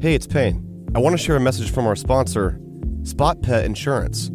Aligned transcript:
Hey, 0.00 0.14
it's 0.14 0.28
Payne. 0.28 0.92
I 0.94 1.00
want 1.00 1.14
to 1.14 1.18
share 1.18 1.34
a 1.34 1.40
message 1.40 1.72
from 1.72 1.84
our 1.84 1.96
sponsor, 1.96 2.60
Spot 3.02 3.42
Pet 3.42 3.64
Insurance. 3.64 4.30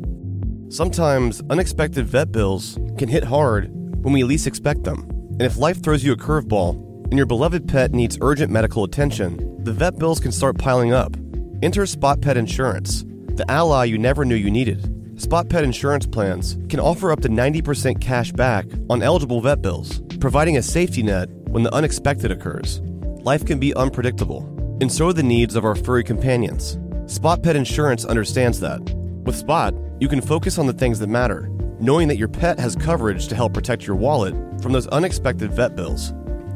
Sometimes 0.67 1.41
unexpected 1.49 2.05
vet 2.05 2.33
bills 2.33 2.77
can 2.97 3.07
hit 3.07 3.23
hard 3.23 3.69
when 4.03 4.13
we 4.13 4.25
least 4.25 4.45
expect 4.45 4.83
them. 4.83 5.07
And 5.09 5.43
if 5.43 5.55
life 5.55 5.81
throws 5.81 6.03
you 6.03 6.11
a 6.11 6.17
curveball 6.17 7.05
and 7.05 7.13
your 7.13 7.25
beloved 7.25 7.65
pet 7.65 7.93
needs 7.93 8.17
urgent 8.19 8.51
medical 8.51 8.83
attention, 8.83 9.63
the 9.63 9.71
vet 9.71 9.97
bills 9.97 10.19
can 10.19 10.33
start 10.33 10.57
piling 10.57 10.91
up. 10.91 11.15
Enter 11.61 11.85
Spot 11.85 12.19
Pet 12.19 12.35
Insurance, 12.35 13.05
the 13.29 13.49
ally 13.49 13.85
you 13.85 13.97
never 13.97 14.25
knew 14.25 14.35
you 14.35 14.51
needed. 14.51 14.91
Spot 15.15 15.47
Pet 15.47 15.63
insurance 15.63 16.05
plans 16.05 16.57
can 16.67 16.81
offer 16.81 17.09
up 17.09 17.21
to 17.21 17.29
90% 17.29 18.01
cash 18.01 18.33
back 18.33 18.65
on 18.89 19.01
eligible 19.01 19.39
vet 19.39 19.61
bills, 19.61 20.01
providing 20.19 20.57
a 20.57 20.61
safety 20.61 21.03
net 21.03 21.29
when 21.47 21.63
the 21.63 21.73
unexpected 21.73 22.31
occurs. 22.31 22.81
Life 23.21 23.45
can 23.45 23.59
be 23.59 23.73
unpredictable, 23.75 24.52
and 24.81 24.91
so 24.91 25.07
are 25.07 25.13
the 25.13 25.23
needs 25.23 25.55
of 25.55 25.65
our 25.65 25.75
furry 25.75 26.03
companions. 26.03 26.77
Spot 27.05 27.41
Pet 27.43 27.55
Insurance 27.55 28.05
understands 28.05 28.59
that. 28.61 28.81
With 29.25 29.35
Spot, 29.35 29.73
you 29.99 30.07
can 30.07 30.21
focus 30.21 30.57
on 30.57 30.67
the 30.67 30.73
things 30.73 30.99
that 30.99 31.07
matter, 31.07 31.49
knowing 31.79 32.07
that 32.07 32.17
your 32.17 32.27
pet 32.27 32.59
has 32.59 32.75
coverage 32.75 33.27
to 33.27 33.35
help 33.35 33.53
protect 33.53 33.85
your 33.85 33.95
wallet 33.95 34.33
from 34.61 34.71
those 34.71 34.87
unexpected 34.87 35.53
vet 35.53 35.75
bills. 35.75 36.13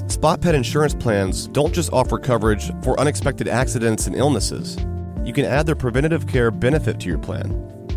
Spot 0.08 0.40
Pet 0.42 0.56
insurance 0.56 0.94
plans 0.94 1.48
don't 1.48 1.74
just 1.74 1.92
offer 1.92 2.18
coverage 2.18 2.72
for 2.82 3.00
unexpected 3.00 3.48
accidents 3.48 4.08
and 4.08 4.16
illnesses. 4.16 4.78
You 5.24 5.34
can 5.34 5.46
add 5.46 5.66
their 5.66 5.76
preventative 5.76 6.28
care 6.28 6.50
benefit 6.50 7.00
to 7.02 7.10
your 7.10 7.18
plan, 7.20 7.52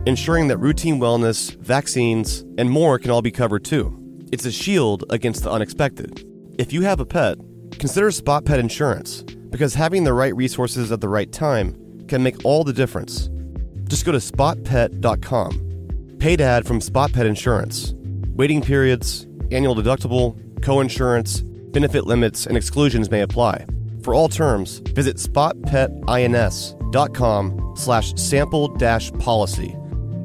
ensuring 0.06 0.48
that 0.48 0.58
routine 0.58 0.98
wellness, 0.98 1.56
vaccines, 1.58 2.44
and 2.58 2.68
more 2.68 2.98
can 2.98 3.10
all 3.10 3.22
be 3.22 3.30
covered 3.30 3.64
too. 3.64 3.96
It's 4.32 4.44
a 4.44 4.52
shield 4.52 5.04
against 5.10 5.44
the 5.44 5.50
unexpected. 5.50 6.24
If 6.58 6.72
you 6.72 6.82
have 6.82 7.00
a 7.00 7.06
pet, 7.06 7.38
consider 7.78 8.10
Spot 8.10 8.44
Pet 8.44 8.58
Insurance 8.58 9.24
because 9.50 9.74
having 9.74 10.04
the 10.04 10.14
right 10.14 10.34
resources 10.34 10.90
at 10.92 11.00
the 11.00 11.08
right 11.08 11.30
time 11.30 12.06
can 12.08 12.22
make 12.22 12.44
all 12.44 12.64
the 12.64 12.72
difference. 12.72 13.28
Just 13.88 14.06
go 14.06 14.12
to 14.12 14.18
spotpet.com. 14.18 16.16
Paid 16.18 16.40
ad 16.40 16.66
from 16.66 16.80
Spot 16.80 17.12
Pet 17.12 17.26
Insurance. 17.26 17.94
Waiting 18.34 18.62
periods, 18.62 19.26
annual 19.50 19.74
deductible, 19.74 20.38
co-insurance, 20.62 21.40
benefit 21.40 22.06
limits, 22.06 22.46
and 22.46 22.56
exclusions 22.56 23.10
may 23.10 23.22
apply. 23.22 23.66
For 24.02 24.14
all 24.14 24.28
terms, 24.28 24.78
visit 24.78 25.16
spotpetins.com 25.16 27.74
slash 27.76 28.14
sample 28.14 28.68
dash 28.68 29.12
policy. 29.14 29.76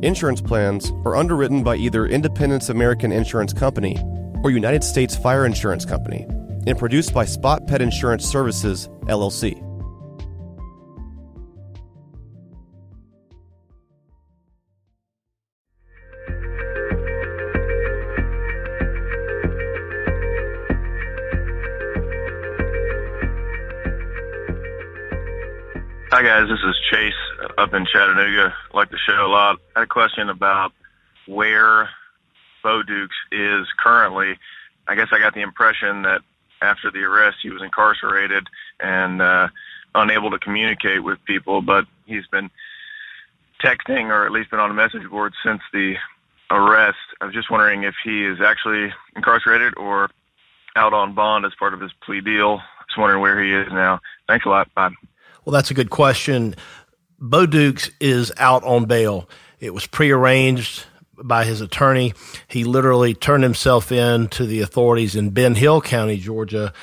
Insurance 0.02 0.42
plans 0.42 0.92
are 1.06 1.16
underwritten 1.16 1.64
by 1.64 1.76
either 1.76 2.06
Independence 2.06 2.70
American 2.70 3.12
Insurance 3.12 3.54
Company 3.54 3.98
or 4.44 4.52
United 4.52 4.84
States 4.84 5.16
Fire 5.16 5.46
Insurance 5.46 5.86
Company 5.86 6.28
and 6.68 6.78
produced 6.78 7.14
by 7.14 7.26
Spot 7.26 7.66
Pet 7.68 7.82
Insurance 7.82 8.26
Services, 8.26 8.90
LLC. 9.04 9.62
Hi 26.12 26.24
guys, 26.24 26.48
this 26.48 26.60
is 26.66 26.76
Chase 26.90 27.14
up 27.58 27.74
in 27.74 27.86
Chattanooga. 27.92 28.54
I 28.74 28.78
like 28.78 28.90
the 28.90 28.98
show 29.06 29.26
a 29.26 29.28
lot. 29.28 29.60
I 29.76 29.80
had 29.80 29.84
a 29.84 29.88
question 29.88 30.30
about 30.30 30.72
where 31.28 31.90
Bo 32.64 32.84
Dukes 32.84 33.18
is 33.34 33.68
currently. 33.78 34.40
I 34.88 34.96
guess 34.96 35.10
I 35.12 35.20
got 35.20 35.34
the 35.34 35.42
impression 35.42 36.04
that 36.04 36.22
after 36.62 36.92
the 36.92 37.04
arrest 37.04 37.38
he 37.42 37.50
was 37.50 37.62
incarcerated 37.62 38.48
and 38.80 39.22
uh, 39.22 39.48
unable 39.94 40.32
to 40.32 40.40
communicate 40.40 41.04
with 41.04 41.24
people, 41.26 41.62
but 41.62 41.86
he's 42.06 42.28
been 42.28 42.50
texting 43.64 44.10
or 44.10 44.26
at 44.26 44.32
least 44.32 44.52
been 44.52 44.60
on 44.60 44.72
a 44.72 44.74
message 44.74 45.08
board 45.10 45.34
since 45.44 45.62
the 45.74 45.96
arrest. 46.52 46.98
I 47.22 47.26
was 47.26 47.34
just 47.34 47.50
wondering 47.50 47.84
if 47.84 47.96
he 48.04 48.26
is 48.26 48.40
actually 48.42 48.94
incarcerated 49.16 49.74
or 49.78 50.10
out 50.76 50.94
on 50.94 51.14
bond 51.14 51.46
as 51.46 51.54
part 51.58 51.74
of 51.74 51.82
his 51.82 51.92
plea 52.04 52.22
deal. 52.22 52.62
Just 52.88 52.98
wondering 52.98 53.22
where 53.22 53.42
he 53.42 53.54
is 53.54 53.72
now. 53.72 54.00
Thanks 54.28 54.46
a 54.46 54.50
lot. 54.50 54.74
Bye. 54.76 54.92
Well, 55.44 55.54
that's 55.54 55.72
a 55.72 55.74
good 55.74 55.90
question. 55.90 56.56
Bo 57.20 57.46
Dukes 57.46 57.90
is 58.00 58.32
out 58.38 58.64
on 58.64 58.86
bail. 58.86 59.30
It 59.60 59.74
was 59.74 59.88
prearranged 59.88 60.86
by 61.24 61.46
his 61.46 61.62
attorney. 61.62 62.14
He 62.48 62.64
literally 62.64 63.14
turned 63.14 63.44
himself 63.44 63.92
in 63.92 64.28
to 64.30 64.46
the 64.46 64.62
authorities 64.62 65.16
in 65.16 65.32
Ben 65.32 65.56
Hill 65.56 65.82
County, 65.82 66.18
Georgia, 66.18 66.74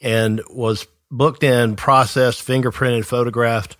and 0.00 0.40
was 0.50 0.86
booked 1.10 1.44
in, 1.44 1.76
processed, 1.76 2.46
fingerprinted, 2.46 3.04
photographed, 3.04 3.76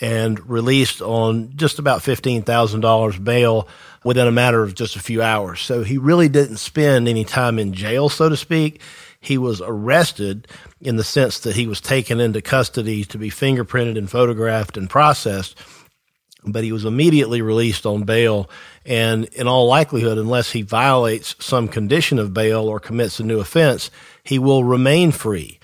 and 0.00 0.48
released 0.48 1.00
on 1.00 1.56
just 1.56 1.78
about 1.78 2.00
$15,000 2.00 3.24
bail 3.24 3.68
within 4.04 4.26
a 4.26 4.32
matter 4.32 4.62
of 4.62 4.74
just 4.74 4.96
a 4.96 5.00
few 5.00 5.22
hours. 5.22 5.60
So 5.60 5.84
he 5.84 5.98
really 5.98 6.28
didn't 6.28 6.56
spend 6.56 7.08
any 7.08 7.24
time 7.24 7.58
in 7.58 7.72
jail, 7.72 8.08
so 8.08 8.28
to 8.28 8.36
speak. 8.36 8.80
He 9.20 9.38
was 9.38 9.60
arrested 9.60 10.48
in 10.80 10.96
the 10.96 11.04
sense 11.04 11.38
that 11.40 11.54
he 11.54 11.68
was 11.68 11.80
taken 11.80 12.20
into 12.20 12.42
custody 12.42 13.04
to 13.04 13.18
be 13.18 13.30
fingerprinted 13.30 13.96
and 13.96 14.10
photographed 14.10 14.76
and 14.76 14.90
processed, 14.90 15.56
but 16.44 16.64
he 16.64 16.72
was 16.72 16.84
immediately 16.84 17.42
released 17.42 17.86
on 17.86 18.04
bail. 18.04 18.50
And 18.84 19.26
in 19.26 19.46
all 19.46 19.66
likelihood, 19.66 20.18
unless 20.18 20.52
he 20.52 20.62
violates 20.62 21.36
some 21.38 21.68
condition 21.68 22.18
of 22.18 22.34
bail 22.34 22.68
or 22.68 22.80
commits 22.80 23.20
a 23.20 23.24
new 23.24 23.40
offense, 23.40 23.90
he 24.24 24.38
will 24.38 24.64
remain 24.64 25.12
free. 25.12 25.58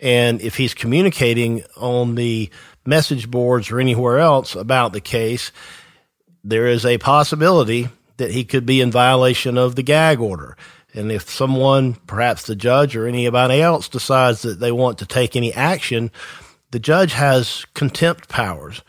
And 0.00 0.40
if 0.40 0.56
he's 0.56 0.74
communicating 0.74 1.62
on 1.76 2.14
the 2.14 2.50
message 2.84 3.30
boards 3.30 3.70
or 3.70 3.78
anywhere 3.78 4.18
else 4.18 4.54
about 4.54 4.92
the 4.92 5.00
case, 5.00 5.52
there 6.42 6.66
is 6.66 6.84
a 6.84 6.98
possibility 6.98 7.88
that 8.16 8.32
he 8.32 8.44
could 8.44 8.66
be 8.66 8.80
in 8.80 8.90
violation 8.90 9.56
of 9.56 9.76
the 9.76 9.82
gag 9.82 10.20
order. 10.20 10.56
And 10.94 11.10
if 11.10 11.30
someone, 11.30 11.94
perhaps 12.06 12.44
the 12.44 12.56
judge 12.56 12.96
or 12.96 13.06
anybody 13.06 13.62
else, 13.62 13.88
decides 13.88 14.42
that 14.42 14.60
they 14.60 14.72
want 14.72 14.98
to 14.98 15.06
take 15.06 15.36
any 15.36 15.52
action, 15.52 16.10
the 16.70 16.78
judge 16.78 17.12
has 17.12 17.64
contempt 17.74 18.28
powers. 18.28 18.82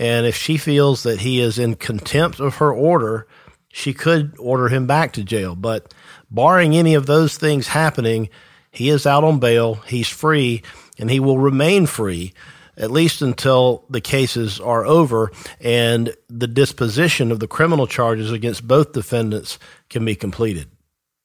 And 0.00 0.26
if 0.26 0.34
she 0.34 0.56
feels 0.56 1.02
that 1.02 1.20
he 1.20 1.40
is 1.40 1.58
in 1.58 1.74
contempt 1.74 2.40
of 2.40 2.56
her 2.56 2.72
order, 2.72 3.26
she 3.68 3.92
could 3.92 4.34
order 4.38 4.68
him 4.68 4.86
back 4.86 5.12
to 5.12 5.22
jail. 5.22 5.54
But 5.54 5.92
barring 6.30 6.74
any 6.74 6.94
of 6.94 7.04
those 7.04 7.36
things 7.36 7.66
happening, 7.66 8.30
he 8.72 8.88
is 8.88 9.04
out 9.04 9.24
on 9.24 9.40
bail, 9.40 9.74
he's 9.74 10.08
free, 10.08 10.62
and 10.98 11.10
he 11.10 11.20
will 11.20 11.38
remain 11.38 11.84
free 11.84 12.32
at 12.78 12.90
least 12.90 13.20
until 13.20 13.84
the 13.90 14.00
cases 14.00 14.58
are 14.58 14.86
over 14.86 15.30
and 15.60 16.16
the 16.30 16.46
disposition 16.46 17.30
of 17.30 17.38
the 17.38 17.46
criminal 17.46 17.86
charges 17.86 18.32
against 18.32 18.66
both 18.66 18.92
defendants 18.92 19.58
can 19.90 20.02
be 20.02 20.14
completed. 20.14 20.66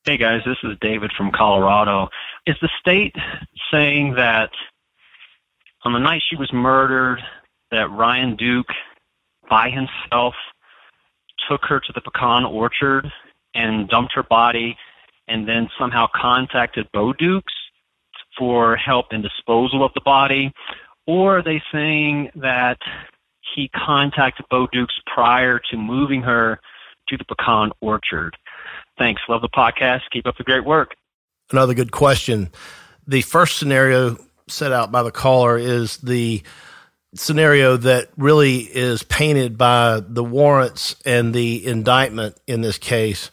Hey 0.03 0.17
guys, 0.17 0.41
this 0.45 0.57
is 0.63 0.77
David 0.81 1.13
from 1.15 1.31
Colorado. 1.31 2.09
Is 2.45 2.57
the 2.61 2.69
state 2.77 3.15
saying 3.71 4.15
that 4.15 4.49
on 5.85 5.93
the 5.93 5.99
night 5.99 6.23
she 6.29 6.35
was 6.35 6.51
murdered, 6.51 7.21
that 7.71 7.89
Ryan 7.91 8.35
Duke 8.35 8.67
by 9.49 9.69
himself 9.69 10.33
took 11.49 11.61
her 11.65 11.79
to 11.79 11.93
the 11.93 12.01
pecan 12.01 12.45
orchard 12.45 13.11
and 13.53 13.87
dumped 13.89 14.13
her 14.15 14.23
body 14.23 14.77
and 15.27 15.47
then 15.47 15.69
somehow 15.79 16.07
contacted 16.15 16.87
Bo 16.93 17.13
Dukes 17.13 17.53
for 18.37 18.75
help 18.75 19.07
in 19.11 19.21
disposal 19.21 19.83
of 19.83 19.91
the 19.93 20.01
body? 20.01 20.51
Or 21.07 21.39
are 21.39 21.43
they 21.43 21.61
saying 21.71 22.31
that 22.35 22.77
he 23.55 23.69
contacted 23.69 24.45
Bo 24.49 24.67
Dukes 24.71 24.95
prior 25.13 25.59
to 25.71 25.77
moving 25.77 26.21
her 26.21 26.59
to 27.09 27.17
the 27.17 27.25
pecan 27.25 27.71
orchard? 27.81 28.35
Thanks. 28.97 29.21
Love 29.29 29.41
the 29.41 29.49
podcast. 29.49 30.01
Keep 30.11 30.27
up 30.27 30.37
the 30.37 30.43
great 30.43 30.65
work. 30.65 30.95
Another 31.51 31.73
good 31.73 31.91
question. 31.91 32.49
The 33.07 33.21
first 33.21 33.57
scenario 33.57 34.17
set 34.47 34.71
out 34.71 34.91
by 34.91 35.03
the 35.03 35.11
caller 35.11 35.57
is 35.57 35.97
the 35.97 36.41
scenario 37.15 37.77
that 37.77 38.09
really 38.17 38.57
is 38.59 39.03
painted 39.03 39.57
by 39.57 40.01
the 40.05 40.23
warrants 40.23 40.95
and 41.05 41.33
the 41.33 41.65
indictment 41.65 42.39
in 42.45 42.61
this 42.61 42.77
case. 42.77 43.31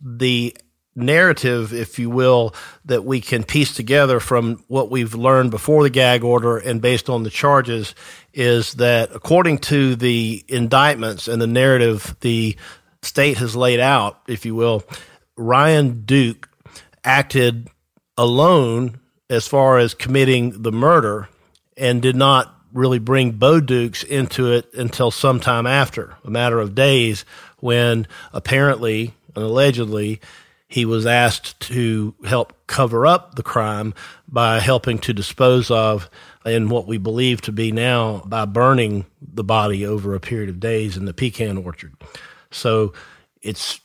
The 0.00 0.56
narrative, 0.94 1.72
if 1.72 1.98
you 1.98 2.10
will, 2.10 2.54
that 2.84 3.04
we 3.04 3.20
can 3.20 3.44
piece 3.44 3.74
together 3.74 4.20
from 4.20 4.62
what 4.68 4.90
we've 4.90 5.14
learned 5.14 5.50
before 5.50 5.82
the 5.82 5.90
gag 5.90 6.22
order 6.24 6.58
and 6.58 6.82
based 6.82 7.08
on 7.08 7.22
the 7.22 7.30
charges 7.30 7.94
is 8.34 8.74
that 8.74 9.10
according 9.14 9.58
to 9.58 9.96
the 9.96 10.44
indictments 10.48 11.28
and 11.28 11.40
the 11.40 11.46
narrative, 11.46 12.14
the 12.20 12.56
state 13.02 13.38
has 13.38 13.56
laid 13.56 13.80
out, 13.80 14.20
if 14.28 14.44
you 14.44 14.54
will, 14.54 14.82
Ryan 15.36 16.04
Duke 16.04 16.48
acted 17.04 17.68
alone 18.18 19.00
as 19.30 19.48
far 19.48 19.78
as 19.78 19.94
committing 19.94 20.62
the 20.62 20.72
murder 20.72 21.28
and 21.76 22.02
did 22.02 22.16
not 22.16 22.61
really 22.72 22.98
bring 22.98 23.32
Bo 23.32 23.60
Dukes 23.60 24.02
into 24.02 24.52
it 24.52 24.72
until 24.74 25.10
sometime 25.10 25.66
after, 25.66 26.16
a 26.24 26.30
matter 26.30 26.58
of 26.58 26.74
days, 26.74 27.24
when 27.58 28.06
apparently 28.32 29.14
and 29.34 29.44
allegedly 29.44 30.20
he 30.68 30.84
was 30.84 31.04
asked 31.04 31.60
to 31.60 32.14
help 32.24 32.54
cover 32.66 33.06
up 33.06 33.34
the 33.34 33.42
crime 33.42 33.92
by 34.26 34.58
helping 34.58 34.98
to 34.98 35.12
dispose 35.12 35.70
of 35.70 36.08
in 36.46 36.68
what 36.70 36.86
we 36.86 36.98
believe 36.98 37.42
to 37.42 37.52
be 37.52 37.70
now 37.72 38.22
by 38.24 38.44
burning 38.46 39.04
the 39.20 39.44
body 39.44 39.86
over 39.86 40.14
a 40.14 40.20
period 40.20 40.48
of 40.48 40.60
days 40.60 40.96
in 40.96 41.04
the 41.04 41.12
pecan 41.12 41.58
orchard. 41.58 41.92
So 42.50 42.94
it's 43.42 43.80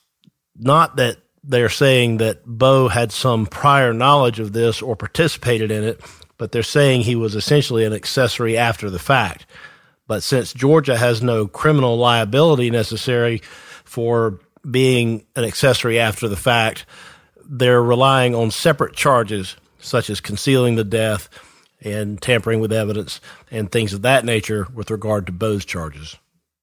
not 0.56 0.96
that 0.96 1.18
they're 1.44 1.70
saying 1.70 2.18
that 2.18 2.46
Bo 2.46 2.88
had 2.88 3.12
some 3.12 3.46
prior 3.46 3.94
knowledge 3.94 4.40
of 4.40 4.54
this 4.54 4.82
or 4.82 4.96
participated 4.96 5.72
in 5.72 5.84
it, 5.84 6.02
but 6.38 6.52
they're 6.52 6.64
saying 6.64 7.02
he 7.02 7.16
was 7.16 7.36
essentially 7.36 7.86
an 7.86 7.94
accessory 7.94 8.58
after 8.58 8.90
the 8.90 9.00
fact. 9.00 9.46
But 10.08 10.24
since 10.24 10.54
Georgia 10.54 10.98
has 10.98 11.22
no 11.22 11.48
criminal 11.48 11.98
liability 11.98 12.70
necessary 12.70 13.40
for 13.84 14.40
being 14.70 15.26
an 15.36 15.44
accessory 15.44 16.00
after 16.00 16.28
the 16.28 16.36
fact, 16.36 16.86
they're 17.50 17.84
relying 17.84 18.36
on 18.36 18.52
separate 18.52 18.96
charges 18.96 19.56
such 19.80 20.10
as 20.10 20.20
concealing 20.20 20.76
the 20.76 20.84
death 20.84 21.30
and 21.82 22.22
tampering 22.22 22.60
with 22.60 22.74
evidence 22.74 23.22
and 23.52 23.72
things 23.72 23.94
of 23.94 24.02
that 24.02 24.26
nature 24.26 24.68
with 24.74 24.90
regard 24.92 25.26
to 25.26 25.32
Bo's 25.32 25.64
charges. 25.66 26.18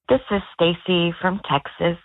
This 0.09 0.21
is 0.29 0.41
Stacy 0.53 1.15
from 1.19 1.41
Texas, 1.49 1.97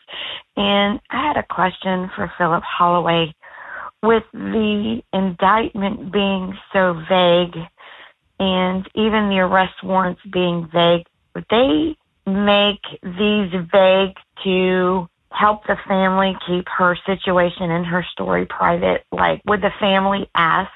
and 0.56 1.00
I 1.10 1.26
had 1.26 1.36
a 1.36 1.54
question 1.54 2.10
for 2.16 2.32
Philip 2.38 2.62
Holloway. 2.62 3.34
With 4.02 4.24
the 4.32 5.02
indictment 5.12 6.10
being 6.10 6.56
so 6.72 7.02
vague 7.08 7.56
and 8.38 8.88
even 8.94 9.28
the 9.28 9.40
arrest 9.40 9.82
warrants 9.82 10.22
being 10.32 10.68
vague, 10.72 11.06
would 11.34 11.44
they 11.50 11.96
make 12.26 12.82
these 13.02 13.52
vague 13.70 14.16
to 14.44 15.06
help 15.32 15.66
the 15.66 15.76
family 15.86 16.34
keep 16.46 16.66
her 16.68 16.96
situation 17.06 17.70
and 17.70 17.84
her 17.86 18.04
story 18.12 18.46
private? 18.46 19.04
Like, 19.12 19.42
would 19.46 19.60
the 19.60 19.72
family 19.78 20.28
ask 20.34 20.70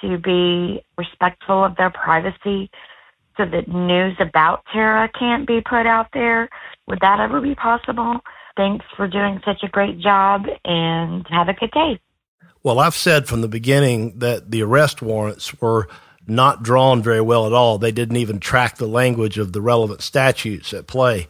to 0.00 0.18
be 0.18 0.84
respectful 0.96 1.64
of 1.64 1.76
their 1.76 1.90
privacy 1.90 2.70
so 3.36 3.44
that 3.46 3.68
news 3.68 4.16
about 4.20 4.64
Tara 4.72 5.10
can't 5.18 5.46
be 5.46 5.60
put 5.60 5.86
out 5.86 6.08
there? 6.12 6.48
Would 6.86 7.00
that 7.00 7.20
ever 7.20 7.40
be 7.40 7.54
possible? 7.54 8.20
Thanks 8.56 8.84
for 8.96 9.08
doing 9.08 9.40
such 9.44 9.62
a 9.64 9.68
great 9.68 9.98
job 9.98 10.46
and 10.64 11.26
have 11.30 11.48
a 11.48 11.54
good 11.54 11.72
day. 11.72 11.98
Well, 12.64 12.78
I've 12.78 12.96
said 12.96 13.28
from 13.28 13.42
the 13.42 13.48
beginning 13.48 14.18
that 14.20 14.50
the 14.50 14.62
arrest 14.62 15.02
warrants 15.02 15.60
were 15.60 15.86
not 16.26 16.62
drawn 16.62 17.02
very 17.02 17.20
well 17.20 17.46
at 17.46 17.52
all. 17.52 17.76
They 17.76 17.92
didn't 17.92 18.16
even 18.16 18.40
track 18.40 18.78
the 18.78 18.86
language 18.86 19.36
of 19.36 19.52
the 19.52 19.60
relevant 19.60 20.00
statutes 20.00 20.72
at 20.72 20.86
play. 20.86 21.28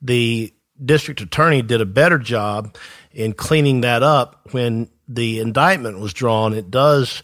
The 0.00 0.52
district 0.82 1.20
attorney 1.20 1.60
did 1.60 1.82
a 1.82 1.86
better 1.86 2.18
job 2.18 2.76
in 3.12 3.34
cleaning 3.34 3.82
that 3.82 4.02
up 4.02 4.48
when 4.52 4.88
the 5.06 5.40
indictment 5.40 6.00
was 6.00 6.14
drawn. 6.14 6.54
It 6.54 6.70
does 6.70 7.22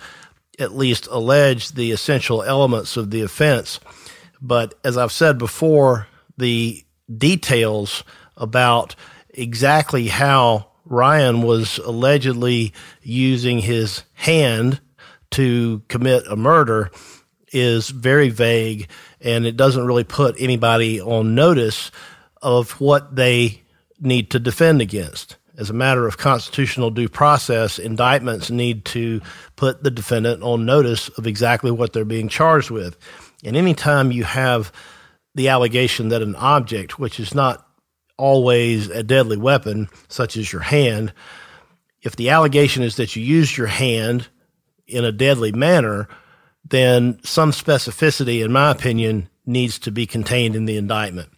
at 0.59 0.77
least 0.77 1.09
allege 1.11 1.71
the 1.71 1.93
essential 1.93 2.43
elements 2.43 2.99
of 2.99 3.11
the 3.11 3.23
offense. 3.23 3.81
But 4.43 4.75
as 4.85 4.99
I've 4.99 5.13
said 5.13 5.39
before, 5.39 6.07
the 6.37 6.85
details 7.17 8.05
about 8.37 8.95
exactly 9.31 10.09
how 10.09 10.69
Ryan 10.89 11.43
was 11.43 11.79
allegedly 11.79 12.73
using 13.03 13.59
his 13.59 14.05
hand 14.15 14.81
to 15.33 15.83
commit 15.89 16.27
a 16.27 16.37
murder 16.37 16.91
is 17.53 17.89
very 17.89 18.29
vague 18.29 18.89
and 19.21 19.47
it 19.47 19.57
doesn't 19.57 19.87
really 19.87 20.05
put 20.05 20.37
anybody 20.39 21.01
on 21.01 21.35
notice 21.35 21.91
of 22.43 22.73
what 22.81 23.17
they 23.17 23.63
need 24.01 24.31
to 24.31 24.39
defend 24.39 24.81
against. 24.81 25.37
As 25.57 25.71
a 25.71 25.75
matter 25.75 26.07
of 26.07 26.19
constitutional 26.19 26.91
due 26.91 27.09
process, 27.09 27.79
indictments 27.81 28.49
need 28.49 28.85
to 28.87 29.21
put 29.57 29.83
the 29.83 29.91
defendant 29.91 30.43
on 30.43 30.65
notice 30.65 31.09
of 31.11 31.27
exactly 31.27 31.73
what 31.73 31.93
they're 31.93 32.05
being 32.05 32.29
charged 32.29 32.71
with. 32.71 32.97
And 33.45 33.57
anytime 33.57 34.13
you 34.13 34.23
have 34.25 34.73
the 35.35 35.49
allegation 35.49 36.11
that 36.11 36.23
an 36.23 36.37
object, 36.37 36.99
which 36.99 37.19
is 37.19 37.35
not 37.35 37.68
always 38.19 38.89
a 38.91 39.03
deadly 39.03 39.37
weapon, 39.37 39.89
such 40.09 40.37
as 40.37 40.53
your 40.53 40.63
hand, 40.63 41.13
if 42.03 42.17
the 42.17 42.31
allegation 42.31 42.83
is 42.83 42.97
that 42.97 43.17
you 43.17 43.23
used 43.23 43.57
your 43.57 43.67
hand 43.67 44.29
in 44.87 45.05
a 45.05 45.13
deadly 45.13 45.53
manner, 45.53 46.09
then 46.65 47.19
some 47.25 47.53
specificity, 47.53 48.45
in 48.45 48.53
my 48.53 48.71
opinion, 48.71 49.29
needs 49.47 49.79
to 49.79 49.91
be 49.91 50.07
contained 50.07 50.55
in 50.55 50.67
the 50.67 50.77
indictment. 50.77 51.31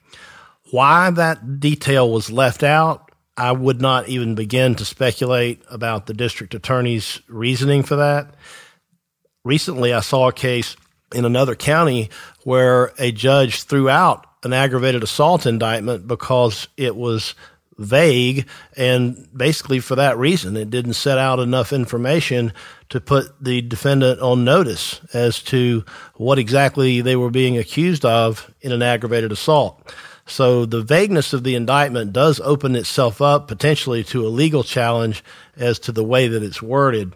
Why 0.70 1.10
that 1.10 1.60
detail 1.60 2.10
was 2.10 2.30
left 2.30 2.62
out, 2.62 3.10
I 3.36 3.52
would 3.52 3.80
not 3.80 4.08
even 4.08 4.34
begin 4.34 4.74
to 4.76 4.84
speculate 4.84 5.62
about 5.70 6.06
the 6.06 6.14
district 6.14 6.54
attorney's 6.54 7.20
reasoning 7.28 7.82
for 7.82 7.96
that. 7.96 8.34
Recently, 9.44 9.92
I 9.94 10.00
saw 10.00 10.28
a 10.28 10.32
case 10.32 10.76
in 11.14 11.24
another 11.24 11.54
county 11.54 12.10
where 12.44 12.92
a 12.98 13.12
judge 13.12 13.62
threw 13.62 13.88
out 13.88 14.26
an 14.42 14.52
aggravated 14.52 15.02
assault 15.02 15.46
indictment 15.46 16.06
because 16.06 16.68
it 16.76 16.96
was 16.96 17.34
vague. 17.76 18.46
And 18.76 19.28
basically, 19.36 19.80
for 19.80 19.96
that 19.96 20.18
reason, 20.18 20.56
it 20.56 20.70
didn't 20.70 20.94
set 20.94 21.18
out 21.18 21.40
enough 21.40 21.72
information 21.72 22.52
to 22.90 23.00
put 23.00 23.42
the 23.42 23.62
defendant 23.62 24.20
on 24.20 24.44
notice 24.44 25.00
as 25.12 25.42
to 25.44 25.84
what 26.14 26.38
exactly 26.38 27.00
they 27.00 27.16
were 27.16 27.30
being 27.30 27.56
accused 27.56 28.04
of 28.04 28.52
in 28.60 28.72
an 28.72 28.82
aggravated 28.82 29.32
assault. 29.32 29.92
So 30.26 30.64
the 30.64 30.82
vagueness 30.82 31.32
of 31.32 31.42
the 31.42 31.56
indictment 31.56 32.12
does 32.12 32.40
open 32.40 32.76
itself 32.76 33.20
up 33.20 33.48
potentially 33.48 34.04
to 34.04 34.26
a 34.26 34.28
legal 34.28 34.62
challenge 34.62 35.24
as 35.56 35.78
to 35.80 35.92
the 35.92 36.04
way 36.04 36.28
that 36.28 36.42
it's 36.42 36.62
worded. 36.62 37.14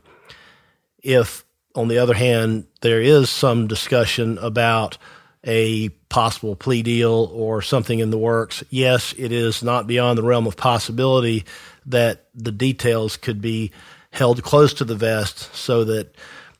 If, 1.02 1.44
on 1.74 1.88
the 1.88 1.98
other 1.98 2.14
hand, 2.14 2.66
there 2.80 3.00
is 3.00 3.30
some 3.30 3.66
discussion 3.66 4.38
about 4.38 4.98
a 5.46 5.90
possible 6.08 6.56
plea 6.56 6.82
deal 6.82 7.30
or 7.32 7.60
something 7.60 7.98
in 7.98 8.10
the 8.10 8.18
works, 8.18 8.64
yes, 8.70 9.14
it 9.18 9.32
is 9.32 9.62
not 9.62 9.86
beyond 9.86 10.16
the 10.18 10.22
realm 10.22 10.46
of 10.46 10.56
possibility 10.56 11.44
that 11.86 12.24
the 12.34 12.52
details 12.52 13.16
could 13.16 13.40
be 13.40 13.70
held 14.10 14.42
close 14.42 14.72
to 14.74 14.84
the 14.84 14.94
vest 14.94 15.54
so 15.54 15.84
that 15.84 16.14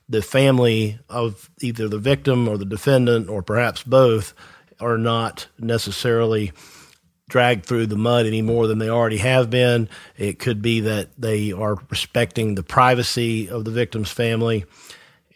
the 0.07 0.21
family 0.21 0.99
of 1.09 1.49
either 1.61 1.87
the 1.87 1.97
victim 1.97 2.47
or 2.47 2.57
the 2.57 2.65
defendant 2.65 3.29
or 3.29 3.41
perhaps 3.41 3.81
both 3.81 4.33
are 4.79 4.97
not 4.97 5.47
necessarily 5.57 6.51
dragged 7.27 7.65
through 7.65 7.87
the 7.87 7.95
mud 7.95 8.27
any 8.27 8.41
more 8.41 8.67
than 8.67 8.77
they 8.77 8.89
already 8.89 9.17
have 9.17 9.49
been. 9.49 9.89
It 10.15 10.37
could 10.37 10.61
be 10.61 10.81
that 10.81 11.09
they 11.17 11.53
are 11.53 11.77
respecting 11.89 12.53
the 12.53 12.61
privacy 12.61 13.49
of 13.49 13.65
the 13.65 13.71
victim's 13.71 14.11
family 14.11 14.65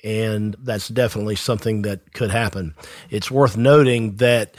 and 0.04 0.56
that's 0.60 0.88
definitely 0.88 1.36
something 1.36 1.82
that 1.84 2.14
could 2.14 2.32
happen. 2.32 2.74
It's 3.10 3.30
worth 3.30 3.58
noting 3.58 4.16
that 4.18 4.56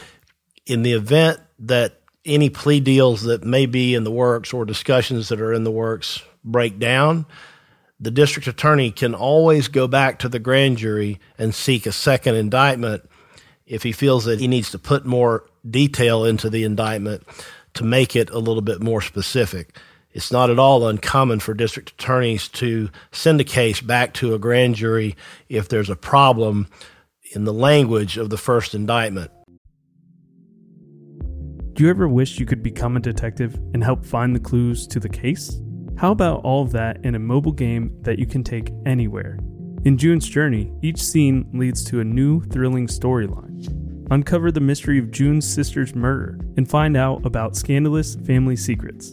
in 0.66 0.82
the 0.82 0.92
event 0.92 1.40
that 1.60 2.00
any 2.24 2.50
plea 2.50 2.80
deals 2.80 3.22
that 3.22 3.44
may 3.44 3.66
be 3.66 3.94
in 3.94 4.04
the 4.04 4.10
works 4.10 4.52
or 4.52 4.64
discussions 4.64 5.28
that 5.28 5.40
are 5.40 5.52
in 5.52 5.64
the 5.64 5.70
works 5.70 6.22
break 6.44 6.78
down, 6.78 7.26
the 7.98 8.10
district 8.10 8.48
attorney 8.48 8.90
can 8.90 9.14
always 9.14 9.68
go 9.68 9.86
back 9.86 10.18
to 10.20 10.28
the 10.28 10.38
grand 10.38 10.78
jury 10.78 11.20
and 11.38 11.54
seek 11.54 11.86
a 11.86 11.92
second 11.92 12.34
indictment 12.34 13.08
if 13.66 13.82
he 13.82 13.92
feels 13.92 14.24
that 14.24 14.40
he 14.40 14.48
needs 14.48 14.70
to 14.70 14.78
put 14.78 15.04
more 15.04 15.44
detail 15.68 16.24
into 16.24 16.50
the 16.50 16.64
indictment 16.64 17.22
to 17.74 17.84
make 17.84 18.16
it 18.16 18.30
a 18.30 18.38
little 18.38 18.62
bit 18.62 18.82
more 18.82 19.00
specific. 19.00 19.76
It's 20.12 20.32
not 20.32 20.50
at 20.50 20.58
all 20.58 20.86
uncommon 20.88 21.40
for 21.40 21.54
district 21.54 21.92
attorneys 21.92 22.48
to 22.48 22.90
send 23.12 23.40
a 23.40 23.44
case 23.44 23.80
back 23.80 24.12
to 24.14 24.34
a 24.34 24.38
grand 24.38 24.74
jury 24.74 25.16
if 25.48 25.68
there's 25.68 25.90
a 25.90 25.96
problem 25.96 26.66
in 27.32 27.44
the 27.44 27.52
language 27.52 28.16
of 28.16 28.28
the 28.28 28.36
first 28.36 28.74
indictment. 28.74 29.30
Do 31.74 31.84
you 31.84 31.90
ever 31.90 32.08
wish 32.08 32.38
you 32.40 32.46
could 32.46 32.62
become 32.62 32.96
a 32.96 33.00
detective 33.00 33.54
and 33.72 33.84
help 33.84 34.04
find 34.04 34.34
the 34.34 34.40
clues 34.40 34.86
to 34.88 34.98
the 34.98 35.08
case? 35.08 35.60
How 35.96 36.10
about 36.10 36.44
all 36.44 36.62
of 36.62 36.72
that 36.72 37.04
in 37.04 37.14
a 37.14 37.20
mobile 37.20 37.52
game 37.52 37.96
that 38.02 38.18
you 38.18 38.26
can 38.26 38.42
take 38.42 38.72
anywhere? 38.86 39.38
In 39.84 39.96
June's 39.96 40.28
Journey, 40.28 40.72
each 40.82 41.00
scene 41.00 41.48
leads 41.54 41.84
to 41.84 42.00
a 42.00 42.04
new 42.04 42.40
thrilling 42.40 42.86
storyline. 42.86 43.48
Uncover 44.10 44.50
the 44.50 44.60
mystery 44.60 44.98
of 44.98 45.12
June's 45.12 45.50
sister's 45.50 45.94
murder 45.94 46.38
and 46.56 46.68
find 46.68 46.96
out 46.96 47.24
about 47.24 47.56
scandalous 47.56 48.16
family 48.16 48.56
secrets. 48.56 49.12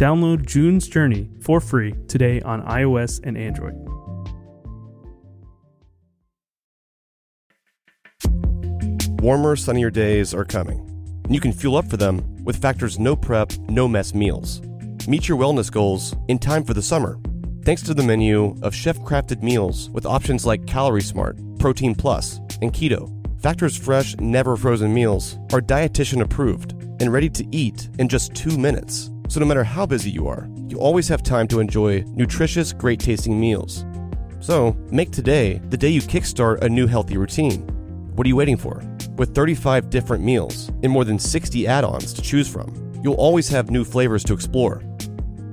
Download 0.00 0.46
June's 0.46 0.88
Journey 0.88 1.28
for 1.42 1.60
free 1.60 1.92
today 2.08 2.40
on 2.40 2.62
iOS 2.62 3.20
and 3.22 3.36
Android. 3.36 3.74
Warmer, 9.20 9.56
sunnier 9.56 9.90
days 9.90 10.32
are 10.32 10.46
coming, 10.46 10.78
and 11.24 11.34
you 11.34 11.40
can 11.42 11.52
fuel 11.52 11.76
up 11.76 11.84
for 11.84 11.98
them 11.98 12.42
with 12.42 12.62
Factor's 12.62 12.98
no 12.98 13.14
prep, 13.14 13.52
no 13.68 13.86
mess 13.86 14.14
meals. 14.14 14.62
Meet 15.06 15.28
your 15.28 15.36
wellness 15.36 15.70
goals 15.70 16.16
in 16.28 16.38
time 16.38 16.64
for 16.64 16.72
the 16.72 16.80
summer. 16.80 17.18
Thanks 17.66 17.82
to 17.82 17.92
the 17.92 18.02
menu 18.02 18.58
of 18.62 18.74
chef 18.74 18.98
crafted 19.00 19.42
meals 19.42 19.90
with 19.90 20.06
options 20.06 20.46
like 20.46 20.66
Calorie 20.66 21.02
Smart, 21.02 21.36
Protein 21.58 21.94
Plus, 21.94 22.38
and 22.62 22.72
Keto, 22.72 23.14
Factor's 23.42 23.76
fresh, 23.76 24.16
never 24.16 24.56
frozen 24.56 24.94
meals 24.94 25.36
are 25.52 25.60
dietitian 25.60 26.22
approved 26.22 26.72
and 27.00 27.12
ready 27.12 27.28
to 27.28 27.46
eat 27.54 27.90
in 27.98 28.08
just 28.08 28.34
two 28.34 28.56
minutes. 28.56 29.09
So 29.30 29.38
no 29.38 29.46
matter 29.46 29.62
how 29.62 29.86
busy 29.86 30.10
you 30.10 30.26
are, 30.26 30.48
you 30.66 30.80
always 30.80 31.06
have 31.06 31.22
time 31.22 31.46
to 31.48 31.60
enjoy 31.60 32.02
nutritious, 32.16 32.72
great 32.72 32.98
tasting 32.98 33.38
meals. 33.38 33.84
So 34.40 34.76
make 34.90 35.12
today 35.12 35.60
the 35.68 35.76
day 35.76 35.90
you 35.90 36.00
kickstart 36.00 36.62
a 36.62 36.68
new 36.68 36.88
healthy 36.88 37.16
routine. 37.16 37.60
What 38.16 38.26
are 38.26 38.28
you 38.28 38.34
waiting 38.34 38.56
for? 38.56 38.82
With 39.18 39.32
35 39.32 39.88
different 39.88 40.24
meals 40.24 40.70
and 40.82 40.90
more 40.90 41.04
than 41.04 41.16
60 41.16 41.64
add 41.68 41.84
ons 41.84 42.12
to 42.14 42.22
choose 42.22 42.48
from, 42.48 42.74
you'll 43.04 43.14
always 43.14 43.48
have 43.50 43.70
new 43.70 43.84
flavors 43.84 44.24
to 44.24 44.34
explore. 44.34 44.82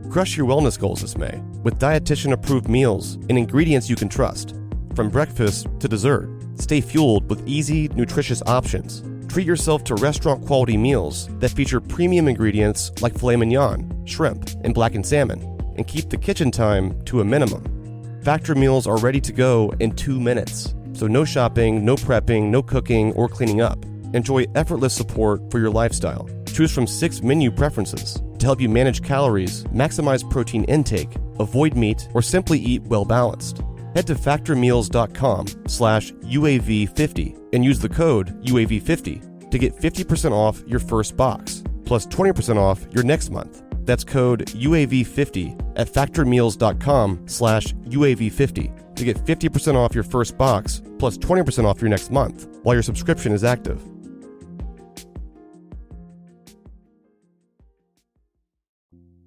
Crush 0.10 0.36
your 0.36 0.48
wellness 0.48 0.80
goals 0.80 1.02
this 1.02 1.16
May 1.16 1.38
with 1.62 1.78
dietitian 1.78 2.34
approved 2.34 2.68
meals 2.68 3.20
and 3.30 3.38
ingredients 3.38 3.92
you 3.92 3.96
can 3.96 4.10
trust. 4.10 4.56
From 4.96 5.12
breakfast 5.12 5.68
to 5.82 5.88
dessert, 5.88 6.28
stay 6.56 6.82
fueled 6.82 7.30
with 7.30 7.48
easy, 7.48 7.90
nutritious 7.90 8.42
options. 8.48 9.04
Treat 9.28 9.46
yourself 9.46 9.84
to 9.86 9.96
restaurant 9.96 10.46
quality 10.46 10.78
meals 10.78 11.28
that 11.40 11.50
feature 11.50 11.82
premium 11.82 12.28
ingredients 12.28 12.92
like 13.02 13.18
filet 13.18 13.36
mignon, 13.36 14.06
shrimp, 14.06 14.50
and 14.64 14.74
blackened 14.74 15.06
salmon, 15.06 15.40
and 15.78 15.88
keep 15.88 16.10
the 16.10 16.18
kitchen 16.18 16.50
time 16.50 17.00
to 17.06 17.22
a 17.22 17.26
minimum. 17.26 18.22
Factor 18.24 18.56
meals 18.56 18.88
are 18.88 18.98
ready 18.98 19.22
to 19.22 19.32
go 19.32 19.72
in 19.80 19.92
two 19.92 20.20
minutes, 20.20 20.74
so 20.94 21.08
no 21.08 21.24
shopping, 21.24 21.86
no 21.86 21.96
prepping, 21.96 22.50
no 22.50 22.64
cooking, 22.64 23.14
or 23.14 23.28
cleaning 23.28 23.62
up. 23.62 23.86
Enjoy 24.14 24.46
effortless 24.56 24.94
support 24.94 25.52
for 25.52 25.60
your 25.60 25.70
lifestyle. 25.70 26.28
Choose 26.48 26.72
from 26.74 26.88
six 26.88 27.22
menu 27.22 27.52
preferences 27.52 28.22
to 28.40 28.46
help 28.46 28.62
you 28.62 28.70
manage 28.70 29.04
calories, 29.04 29.66
maximize 29.66 30.28
protein 30.32 30.64
intake, 30.66 31.16
avoid 31.40 31.76
meat, 31.76 32.08
or 32.14 32.22
simply 32.22 32.60
eat 32.60 32.82
well 32.84 33.06
balanced. 33.06 33.62
Head 33.98 34.06
to 34.06 34.14
factormeals.com 34.14 35.48
slash 35.66 36.12
UAV50 36.12 37.50
and 37.52 37.66
use 37.66 37.80
the 37.80 37.90
code 37.90 38.40
UAV50 38.44 39.50
to 39.50 39.58
get 39.58 39.76
50% 39.76 40.32
off 40.34 40.62
your 40.68 40.80
first 40.80 41.18
box, 41.18 41.64
plus 41.84 42.06
20% 42.06 42.58
off 42.58 42.86
your 42.92 43.04
next 43.04 43.32
month. 43.32 43.64
That's 43.88 44.04
code 44.04 44.46
UAV50 44.50 45.74
at 45.78 45.88
factormeals.com 45.88 47.28
slash 47.28 47.74
UAV50 47.74 48.96
to 48.98 49.04
get 49.04 49.18
50% 49.18 49.74
off 49.74 49.96
your 49.96 50.04
first 50.04 50.38
box, 50.38 50.84
plus 51.00 51.18
20% 51.18 51.66
off 51.66 51.82
your 51.82 51.90
next 51.90 52.12
month 52.12 52.48
while 52.62 52.76
your 52.76 52.84
subscription 52.84 53.32
is 53.32 53.44
active. 53.44 53.84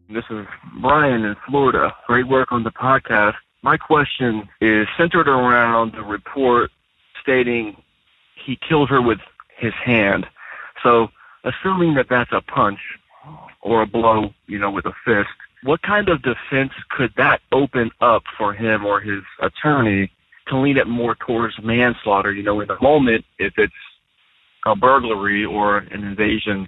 This 0.09 0.25
is 0.31 0.47
Brian 0.81 1.25
in 1.25 1.35
Florida. 1.49 1.93
Great 2.07 2.29
work 2.29 2.53
on 2.53 2.63
the 2.63 2.71
podcast. 2.71 3.35
My 3.63 3.77
question 3.77 4.49
is 4.61 4.87
centered 4.97 5.29
around 5.29 5.93
the 5.93 6.03
report 6.03 6.71
stating 7.21 7.77
he 8.35 8.59
killed 8.67 8.89
her 8.89 9.03
with 9.03 9.19
his 9.59 9.75
hand. 9.75 10.27
So, 10.83 11.09
assuming 11.45 11.95
that 11.95 12.09
that's 12.09 12.33
a 12.33 12.41
punch 12.41 12.81
or 13.61 13.83
a 13.83 13.87
blow, 13.87 14.33
you 14.47 14.59
know, 14.59 14.71
with 14.71 14.87
a 14.87 14.95
fist, 15.05 15.29
what 15.63 15.83
kind 15.83 16.09
of 16.09 16.23
defense 16.23 16.73
could 16.89 17.13
that 17.19 17.43
open 17.53 17.91
up 18.01 18.23
for 18.39 18.55
him 18.55 18.87
or 18.87 19.01
his 19.01 19.23
attorney 19.41 20.11
to 20.49 20.59
lean 20.59 20.79
it 20.79 20.87
more 20.87 21.15
towards 21.15 21.55
manslaughter? 21.63 22.33
You 22.33 22.43
know, 22.43 22.61
in 22.61 22.69
the 22.69 22.81
moment, 22.81 23.27
if 23.39 23.53
it's 23.59 23.73
a 24.65 24.75
burglary 24.75 25.45
or 25.45 25.79
an 25.79 26.03
invasion, 26.03 26.67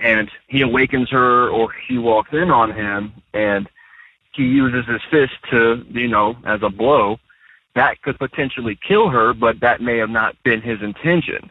and 0.00 0.28
he 0.48 0.62
awakens 0.62 1.10
her 1.10 1.48
or 1.48 1.72
he 1.86 1.98
walks 1.98 2.30
in 2.32 2.50
on 2.50 2.72
him 2.72 3.12
and 3.34 3.68
he 4.38 4.44
uses 4.44 4.86
his 4.86 5.02
fist 5.10 5.34
to, 5.50 5.84
you 5.90 6.08
know, 6.08 6.36
as 6.46 6.60
a 6.62 6.70
blow, 6.70 7.18
that 7.74 8.00
could 8.02 8.18
potentially 8.18 8.78
kill 8.86 9.08
her, 9.08 9.34
but 9.34 9.60
that 9.60 9.82
may 9.82 9.98
have 9.98 10.10
not 10.10 10.42
been 10.42 10.62
his 10.62 10.80
intention. 10.80 11.50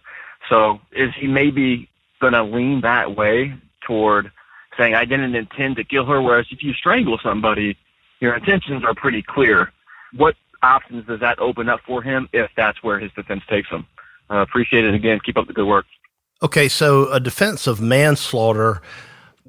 So 0.50 0.80
is 0.92 1.12
he 1.20 1.28
maybe 1.28 1.90
going 2.20 2.34
to 2.34 2.44
lean 2.44 2.82
that 2.82 3.16
way 3.16 3.54
toward 3.86 4.32
saying, 4.78 4.96
I 4.96 5.06
didn't 5.06 5.36
intend 5.36 5.76
to 5.76 5.84
kill 5.84 6.06
her, 6.06 6.22
whereas 6.22 6.48
if 6.52 6.64
you 6.64 6.74
strangle 6.74 7.20
somebody, 7.22 7.78
your 8.20 8.36
intentions 8.36 8.84
are 8.84 8.94
pretty 8.94 9.22
clear. 9.22 9.72
What 10.16 10.36
options 10.62 11.06
does 11.08 11.20
that 11.20 11.40
open 11.40 11.70
up 11.70 11.82
for 11.86 12.02
him 12.02 12.30
if 12.34 12.50
that's 12.56 12.82
where 12.84 13.00
his 13.00 13.12
defense 13.14 13.44
takes 13.50 13.70
him? 13.70 13.86
Uh, 14.30 14.38
appreciate 14.38 14.86
it 14.86 14.94
again. 14.94 15.20
Keep 15.24 15.38
up 15.38 15.48
the 15.48 15.54
good 15.54 15.68
work. 15.68 15.86
Okay, 16.42 16.68
so 16.68 17.12
a 17.12 17.20
defense 17.20 17.68
of 17.68 17.82
manslaughter 17.82 18.82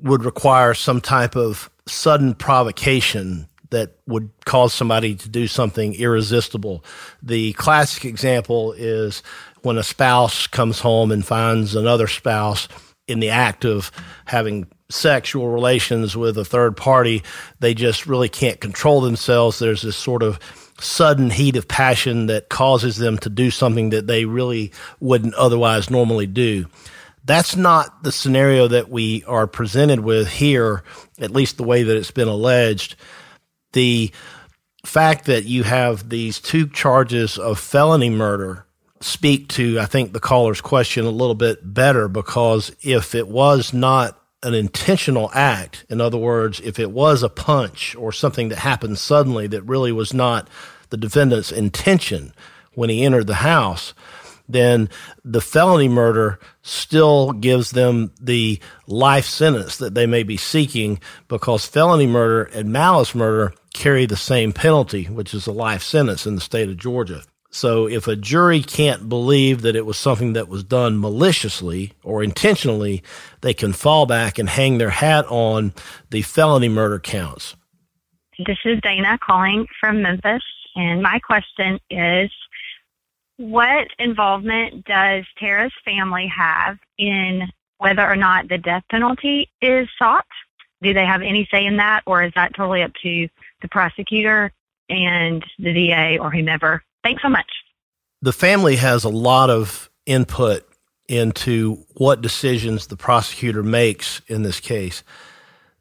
would 0.03 0.25
require 0.25 0.75
some 0.75 1.01
type 1.01 1.37
of 1.37 1.71
sudden 1.89 2.35
provocation 2.35 3.49
that 3.71 3.97
would 4.07 4.31
cause 4.45 4.73
somebody 4.73 5.15
to 5.15 5.29
do 5.29 5.47
something 5.47 5.95
irresistible. 5.95 6.85
The 7.23 7.53
classic 7.55 8.05
example 8.05 8.73
is 8.73 9.23
when 9.63 9.77
a 9.77 9.83
spouse 9.83 10.47
comes 10.47 10.81
home 10.81 11.11
and 11.13 11.25
finds 11.25 11.75
another 11.75 12.07
spouse 12.07 12.69
in 13.07 13.21
the 13.21 13.31
act 13.31 13.65
of 13.65 13.91
having 14.25 14.67
sexual 14.91 15.49
relations 15.49 16.17
with 16.17 16.39
a 16.39 16.45
third 16.45 16.77
party, 16.77 17.23
they 17.61 17.75
just 17.75 18.07
really 18.07 18.29
can't 18.29 18.61
control 18.61 19.01
themselves. 19.01 19.59
There's 19.59 19.83
this 19.83 19.97
sort 19.97 20.23
of 20.23 20.39
sudden 20.81 21.31
heat 21.31 21.57
of 21.57 21.69
passion 21.69 22.27
that 22.27 22.49
causes 22.49 22.97
them 22.97 23.19
to 23.19 23.29
do 23.29 23.51
something 23.51 23.91
that 23.91 24.07
they 24.07 24.25
really 24.25 24.73
wouldn't 25.01 25.35
otherwise 25.35 25.91
normally 25.91 26.27
do. 26.27 26.67
That's 27.29 27.57
not 27.57 28.03
the 28.03 28.11
scenario 28.11 28.69
that 28.69 28.89
we 28.89 29.23
are 29.25 29.47
presented 29.47 30.01
with 30.01 30.29
here, 30.29 30.83
at 31.21 31.31
least 31.31 31.59
the 31.59 31.63
way 31.63 31.83
that 31.83 31.95
it's 31.95 32.11
been 32.11 32.27
alleged. 32.27 32.97
The 33.75 34.11
fact 34.87 35.27
that 35.27 35.45
you 35.45 35.63
have 35.63 36.09
these 36.09 36.41
two 36.41 36.67
charges 36.67 37.37
of 37.37 37.59
felony 37.59 38.09
murder 38.09 38.65
speak 39.03 39.49
to, 39.49 39.79
I 39.79 39.85
think, 39.85 40.15
the 40.15 40.21
caller's 40.21 40.63
question 40.63 41.05
a 41.05 41.11
little 41.11 41.35
bit 41.35 41.75
better 41.75 42.09
because 42.09 42.75
if 42.81 43.15
it 43.15 43.29
was 43.29 43.75
not 43.75 44.19
an 44.43 44.55
intentional 44.55 45.31
act, 45.35 45.85
in 45.91 46.01
other 46.01 46.17
words, 46.17 46.61
if 46.61 46.79
it 46.79 46.93
was 46.93 47.23
a 47.23 47.29
punch 47.29 47.95
or 47.97 48.11
something 48.11 48.49
that 48.49 48.61
happened 48.61 48.97
suddenly 48.97 49.47
that 49.49 49.61
really 49.65 49.93
was 49.93 50.15
not 50.15 50.49
the 50.89 50.97
defendant's 50.97 51.53
intention 51.53 52.33
when 52.73 52.89
he 52.89 53.05
entered 53.05 53.27
the 53.27 53.35
house, 53.35 53.93
then 54.49 54.89
the 55.25 55.41
felony 55.41 55.89
murder 55.89 56.39
still 56.63 57.33
gives 57.33 57.73
them 57.73 58.13
the 58.21 58.61
life 58.87 59.27
sentence 59.27 59.77
that 59.77 59.95
they 59.95 60.07
may 60.07 60.23
be 60.23 60.37
seeking 60.37 60.99
because 61.29 61.67
felony 61.67 62.07
murder 62.07 62.45
and 62.55 62.73
malice 62.73 63.15
murder 63.15 63.53
carry 63.75 64.07
the 64.07 64.17
same 64.17 64.53
penalty, 64.53 65.05
which 65.05 65.35
is 65.35 65.47
a 65.47 65.53
life 65.53 65.83
sentence 65.83 66.27
in 66.27 66.35
the 66.35 66.41
state 66.41 66.69
of 66.69 66.77
Georgia. 66.77 67.23
So 67.51 67.89
if 67.89 68.09
a 68.09 68.17
jury 68.17 68.63
can't 68.63 69.09
believe 69.09 69.63
that 69.63 69.77
it 69.77 69.87
was 69.87 69.97
something 69.97 70.35
that 70.35 70.49
was 70.49 70.65
done 70.65 71.01
maliciously 71.01 71.93
or 72.03 72.23
intentionally, 72.23 73.03
they 73.41 73.55
can 73.55 73.73
fall 73.73 74.05
back 74.05 74.39
and 74.39 74.49
hang 74.49 74.79
their 74.79 74.91
hat 74.91 75.25
on 75.29 75.73
the 76.11 76.23
felony 76.23 76.69
murder 76.69 76.99
counts. 76.99 77.57
This 78.47 78.59
is 78.65 78.81
Dana 78.83 79.19
calling 79.21 79.67
from 79.81 80.03
Memphis, 80.03 80.43
and 80.77 81.03
my 81.03 81.19
question 81.21 81.81
is 81.91 82.31
what 83.39 83.87
involvement 83.99 84.85
does 84.85 85.25
Tara's 85.39 85.73
family 85.85 86.27
have 86.27 86.77
in 86.99 87.49
whether 87.79 88.07
or 88.07 88.17
not 88.17 88.49
the 88.49 88.59
death 88.59 88.83
penalty 88.91 89.49
is 89.63 89.89
sought? 89.99 90.27
Do 90.83 90.93
they 90.93 91.07
have 91.07 91.23
any 91.23 91.49
say 91.51 91.65
in 91.65 91.77
that, 91.79 92.03
or 92.07 92.23
is 92.23 92.33
that 92.35 92.55
totally 92.55 92.83
up 92.83 92.93
to 93.03 93.29
the 93.63 93.69
prosecutor 93.69 94.53
and 94.89 95.45
the 95.59 95.73
DA 95.73 96.19
or 96.19 96.31
whomever? 96.31 96.83
Thanks 97.03 97.23
so 97.23 97.29
much. 97.29 97.51
The 98.23 98.33
family 98.33 98.77
has 98.77 99.05
a 99.05 99.09
lot 99.09 99.51
of 99.51 99.89
input 100.05 100.69
into 101.09 101.85
what 101.95 102.21
decisions 102.21 102.89
the 102.89 102.97
prosecutor 102.97 103.63
makes 103.63 104.21
in 104.27 104.43
this 104.43 104.61
case. 104.61 105.05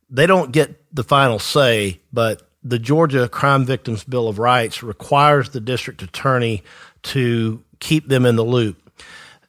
They 0.10 0.28
don't 0.28 0.52
get 0.52 0.84
the 0.94 1.04
final 1.04 1.40
say, 1.40 2.00
but 2.14 2.48
the 2.64 2.80
Georgia 2.80 3.28
Crime 3.28 3.66
Victims 3.66 4.04
Bill 4.04 4.28
of 4.28 4.40
Rights 4.40 4.84
requires 4.84 5.50
the 5.50 5.60
district 5.60 6.02
attorney 6.02 6.64
to 7.08 7.64
keep 7.80 8.08
them 8.08 8.26
in 8.26 8.36
the 8.36 8.46
loop. 8.46 8.78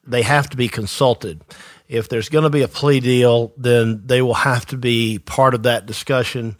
They 0.05 0.21
have 0.23 0.49
to 0.49 0.57
be 0.57 0.67
consulted. 0.67 1.41
If 1.87 2.09
there's 2.09 2.29
going 2.29 2.43
to 2.43 2.49
be 2.49 2.61
a 2.61 2.67
plea 2.67 2.99
deal, 2.99 3.53
then 3.57 4.03
they 4.05 4.21
will 4.21 4.35
have 4.35 4.65
to 4.67 4.77
be 4.77 5.19
part 5.19 5.53
of 5.53 5.63
that 5.63 5.85
discussion. 5.85 6.55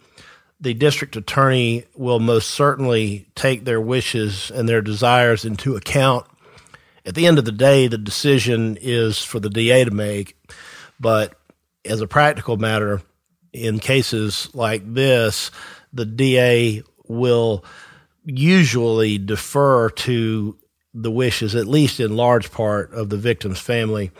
The 0.60 0.74
district 0.74 1.16
attorney 1.16 1.84
will 1.94 2.20
most 2.20 2.50
certainly 2.50 3.28
take 3.34 3.64
their 3.64 3.80
wishes 3.80 4.50
and 4.50 4.68
their 4.68 4.82
desires 4.82 5.44
into 5.44 5.76
account. 5.76 6.26
At 7.06 7.14
the 7.14 7.26
end 7.26 7.38
of 7.38 7.44
the 7.44 7.52
day, 7.52 7.86
the 7.86 7.98
decision 7.98 8.76
is 8.80 9.24
for 9.24 9.40
the 9.40 9.50
DA 9.50 9.84
to 9.84 9.90
make. 9.90 10.36
But 10.98 11.34
as 11.84 12.00
a 12.00 12.06
practical 12.06 12.56
matter, 12.56 13.00
in 13.52 13.78
cases 13.78 14.50
like 14.52 14.82
this, 14.94 15.50
the 15.92 16.04
DA 16.04 16.82
will 17.08 17.64
usually 18.24 19.18
defer 19.18 19.90
to 19.90 20.56
the 20.94 21.10
wishes, 21.10 21.54
at 21.54 21.66
least 21.66 22.00
in 22.00 22.16
large 22.16 22.50
part, 22.50 22.92
of 22.92 23.10
the 23.10 23.16
victim's 23.16 23.60
family. 23.60 24.10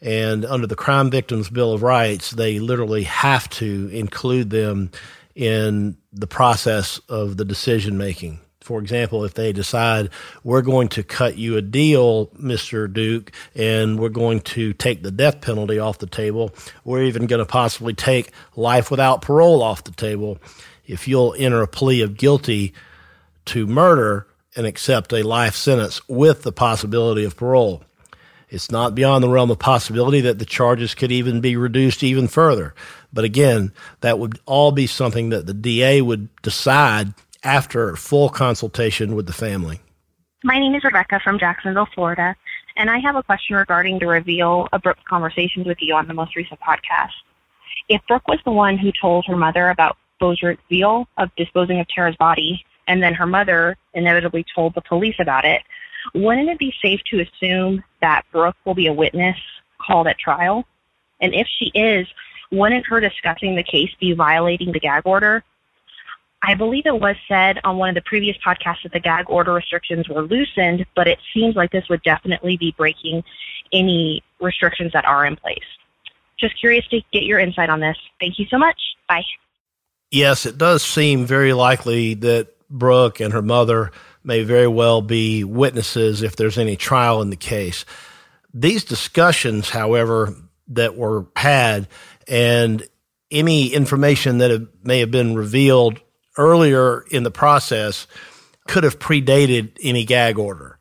And 0.00 0.44
under 0.44 0.66
the 0.66 0.76
Crime 0.76 1.10
Victims 1.10 1.48
Bill 1.48 1.72
of 1.72 1.82
Rights, 1.82 2.32
they 2.32 2.58
literally 2.58 3.04
have 3.04 3.48
to 3.50 3.88
include 3.92 4.50
them 4.50 4.90
in 5.34 5.96
the 6.12 6.26
process 6.26 6.98
of 7.08 7.36
the 7.36 7.44
decision 7.44 7.96
making. 7.98 8.40
For 8.60 8.80
example, 8.80 9.24
if 9.24 9.34
they 9.34 9.52
decide 9.52 10.10
we're 10.42 10.62
going 10.62 10.88
to 10.88 11.04
cut 11.04 11.38
you 11.38 11.56
a 11.56 11.62
deal, 11.62 12.26
Mr. 12.30 12.92
Duke, 12.92 13.30
and 13.54 13.96
we're 13.96 14.08
going 14.08 14.40
to 14.40 14.72
take 14.72 15.04
the 15.04 15.12
death 15.12 15.40
penalty 15.40 15.78
off 15.78 15.98
the 15.98 16.06
table, 16.06 16.52
we're 16.84 17.04
even 17.04 17.26
going 17.26 17.38
to 17.38 17.46
possibly 17.46 17.94
take 17.94 18.32
life 18.56 18.90
without 18.90 19.22
parole 19.22 19.62
off 19.62 19.84
the 19.84 19.92
table. 19.92 20.38
If 20.84 21.06
you'll 21.06 21.34
enter 21.38 21.62
a 21.62 21.68
plea 21.68 22.02
of 22.02 22.16
guilty 22.16 22.74
to 23.46 23.68
murder 23.68 24.26
and 24.56 24.66
accept 24.66 25.12
a 25.12 25.22
life 25.22 25.54
sentence 25.54 26.00
with 26.08 26.42
the 26.42 26.52
possibility 26.52 27.24
of 27.24 27.36
parole. 27.36 27.84
It's 28.48 28.70
not 28.70 28.94
beyond 28.94 29.22
the 29.22 29.28
realm 29.28 29.50
of 29.50 29.58
possibility 29.58 30.20
that 30.22 30.38
the 30.38 30.44
charges 30.44 30.94
could 30.94 31.12
even 31.12 31.40
be 31.40 31.56
reduced 31.56 32.02
even 32.02 32.28
further. 32.28 32.74
But 33.12 33.24
again, 33.24 33.72
that 34.00 34.18
would 34.18 34.38
all 34.46 34.72
be 34.72 34.86
something 34.86 35.30
that 35.30 35.46
the 35.46 35.54
DA 35.54 36.00
would 36.00 36.28
decide 36.42 37.12
after 37.42 37.96
full 37.96 38.28
consultation 38.28 39.14
with 39.14 39.26
the 39.26 39.32
family. 39.32 39.80
My 40.44 40.58
name 40.58 40.74
is 40.74 40.84
Rebecca 40.84 41.20
from 41.22 41.38
Jacksonville, 41.38 41.88
Florida, 41.94 42.36
and 42.76 42.88
I 42.88 42.98
have 42.98 43.16
a 43.16 43.22
question 43.22 43.56
regarding 43.56 43.98
the 43.98 44.06
reveal 44.06 44.68
of 44.72 44.82
Brooke's 44.82 45.02
conversations 45.08 45.66
with 45.66 45.78
you 45.80 45.94
on 45.94 46.06
the 46.06 46.14
most 46.14 46.36
recent 46.36 46.60
podcast. 46.60 47.12
If 47.88 48.00
Brooke 48.06 48.28
was 48.28 48.38
the 48.44 48.52
one 48.52 48.78
who 48.78 48.92
told 49.00 49.26
her 49.26 49.36
mother 49.36 49.70
about 49.70 49.96
Bo's 50.20 50.42
reveal 50.42 51.08
of 51.18 51.34
disposing 51.36 51.80
of 51.80 51.88
Tara's 51.88 52.16
body, 52.16 52.64
and 52.86 53.02
then 53.02 53.14
her 53.14 53.26
mother 53.26 53.76
inevitably 53.94 54.44
told 54.54 54.74
the 54.74 54.80
police 54.82 55.16
about 55.18 55.44
it, 55.44 55.62
wouldn't 56.14 56.48
it 56.48 56.58
be 56.58 56.72
safe 56.82 57.00
to 57.10 57.20
assume 57.20 57.82
that 58.00 58.24
Brooke 58.32 58.56
will 58.64 58.74
be 58.74 58.86
a 58.86 58.92
witness 58.92 59.36
called 59.78 60.06
at 60.06 60.18
trial? 60.18 60.64
And 61.20 61.34
if 61.34 61.46
she 61.58 61.70
is, 61.74 62.06
wouldn't 62.50 62.86
her 62.86 63.00
discussing 63.00 63.56
the 63.56 63.62
case 63.62 63.90
be 63.98 64.12
violating 64.12 64.72
the 64.72 64.80
gag 64.80 65.02
order? 65.04 65.42
I 66.42 66.54
believe 66.54 66.86
it 66.86 67.00
was 67.00 67.16
said 67.26 67.58
on 67.64 67.76
one 67.76 67.88
of 67.88 67.94
the 67.96 68.02
previous 68.02 68.36
podcasts 68.44 68.82
that 68.84 68.92
the 68.92 69.00
gag 69.00 69.28
order 69.28 69.52
restrictions 69.52 70.08
were 70.08 70.22
loosened, 70.22 70.86
but 70.94 71.08
it 71.08 71.18
seems 71.34 71.56
like 71.56 71.72
this 71.72 71.88
would 71.88 72.02
definitely 72.02 72.56
be 72.56 72.74
breaking 72.76 73.24
any 73.72 74.22
restrictions 74.40 74.92
that 74.92 75.04
are 75.06 75.26
in 75.26 75.34
place. 75.34 75.58
Just 76.38 76.58
curious 76.60 76.86
to 76.88 77.00
get 77.12 77.24
your 77.24 77.40
insight 77.40 77.70
on 77.70 77.80
this. 77.80 77.96
Thank 78.20 78.38
you 78.38 78.46
so 78.50 78.58
much. 78.58 78.78
Bye. 79.08 79.24
Yes, 80.10 80.46
it 80.46 80.56
does 80.56 80.82
seem 80.82 81.26
very 81.26 81.52
likely 81.52 82.14
that 82.14 82.55
Brooke 82.70 83.20
and 83.20 83.32
her 83.32 83.42
mother 83.42 83.90
may 84.24 84.42
very 84.42 84.66
well 84.68 85.02
be 85.02 85.44
witnesses 85.44 86.22
if 86.22 86.36
there's 86.36 86.58
any 86.58 86.76
trial 86.76 87.22
in 87.22 87.30
the 87.30 87.36
case. 87.36 87.84
These 88.52 88.84
discussions, 88.84 89.70
however, 89.70 90.34
that 90.68 90.96
were 90.96 91.26
had 91.36 91.88
and 92.26 92.86
any 93.30 93.68
information 93.68 94.38
that 94.38 94.50
have, 94.50 94.68
may 94.82 95.00
have 95.00 95.10
been 95.10 95.34
revealed 95.34 96.00
earlier 96.36 97.02
in 97.10 97.22
the 97.22 97.30
process 97.30 98.06
could 98.66 98.84
have 98.84 98.98
predated 98.98 99.76
any 99.82 100.04
gag 100.04 100.38
order. 100.38 100.78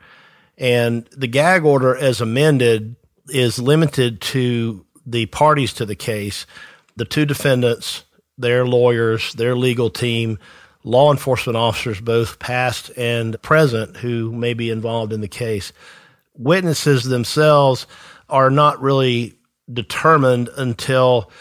And 0.58 1.08
the 1.16 1.28
gag 1.28 1.64
order, 1.66 1.96
as 1.96 2.22
amended, 2.22 2.96
is 3.28 3.60
limited 3.60 4.22
to 4.22 4.86
the 5.06 5.26
parties 5.28 5.74
to 5.74 5.86
the 5.86 5.96
case, 5.96 6.46
the 6.96 7.06
two 7.06 7.26
defendants, 7.26 8.04
their 8.38 8.66
lawyers, 8.66 9.34
their 9.34 9.56
legal 9.56 9.90
team, 9.90 10.40
law 10.86 11.12
enforcement 11.12 11.58
officers, 11.58 12.00
both 12.00 12.38
past 12.38 12.92
and 12.96 13.42
present, 13.42 13.98
who 13.98 14.32
may 14.32 14.54
be 14.54 14.70
involved 14.70 15.12
in 15.12 15.20
the 15.20 15.28
case. 15.28 15.74
Witnesses 16.38 17.04
themselves 17.04 17.88
are 18.30 18.52
not 18.52 18.82
really 18.82 19.34
determined 19.72 20.48
until 20.56 21.32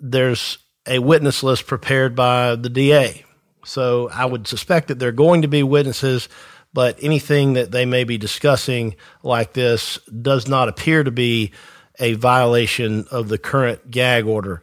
there's 0.00 0.58
a 0.86 0.98
witness 0.98 1.42
list 1.42 1.66
prepared 1.66 2.16
by 2.16 2.56
the 2.56 2.70
DA. 2.70 3.22
So 3.66 4.08
I 4.10 4.24
would 4.24 4.46
suspect 4.46 4.88
that 4.88 4.98
they're 4.98 5.12
going 5.12 5.42
to 5.42 5.48
be 5.48 5.62
witnesses, 5.62 6.30
but 6.72 6.98
anything 7.02 7.52
that 7.52 7.72
they 7.72 7.84
may 7.84 8.04
be 8.04 8.16
discussing 8.16 8.96
like 9.22 9.52
this 9.52 9.98
does 10.22 10.48
not 10.48 10.68
appear 10.68 11.04
to 11.04 11.10
be 11.10 11.52
a 11.98 12.14
violation 12.14 13.04
of 13.10 13.28
the 13.28 13.38
current 13.38 13.90
gag 13.90 14.24
order, 14.24 14.62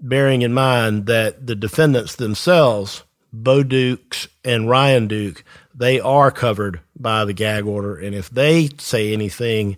bearing 0.00 0.40
in 0.40 0.54
mind 0.54 1.06
that 1.06 1.46
the 1.46 1.56
defendants 1.56 2.16
themselves 2.16 3.02
Bo 3.32 3.62
Dukes 3.62 4.28
and 4.44 4.68
Ryan 4.68 5.06
Duke, 5.06 5.44
they 5.74 6.00
are 6.00 6.30
covered 6.30 6.80
by 6.98 7.24
the 7.24 7.32
gag 7.32 7.66
order. 7.66 7.96
And 7.96 8.14
if 8.14 8.30
they 8.30 8.68
say 8.78 9.12
anything 9.12 9.76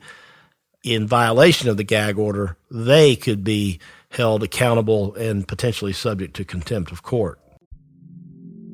in 0.83 1.07
violation 1.07 1.69
of 1.69 1.77
the 1.77 1.85
gag 1.85 2.19
order, 2.19 2.57
they 2.71 3.17
could 3.17 3.45
be 3.45 3.79
held 4.11 4.43
accountable 4.43 5.15
and 5.15 5.47
potentially 5.47 5.93
subject 5.93 6.35
to 6.37 6.45
contempt 6.45 6.93
of 6.93 7.03
court. 7.03 7.39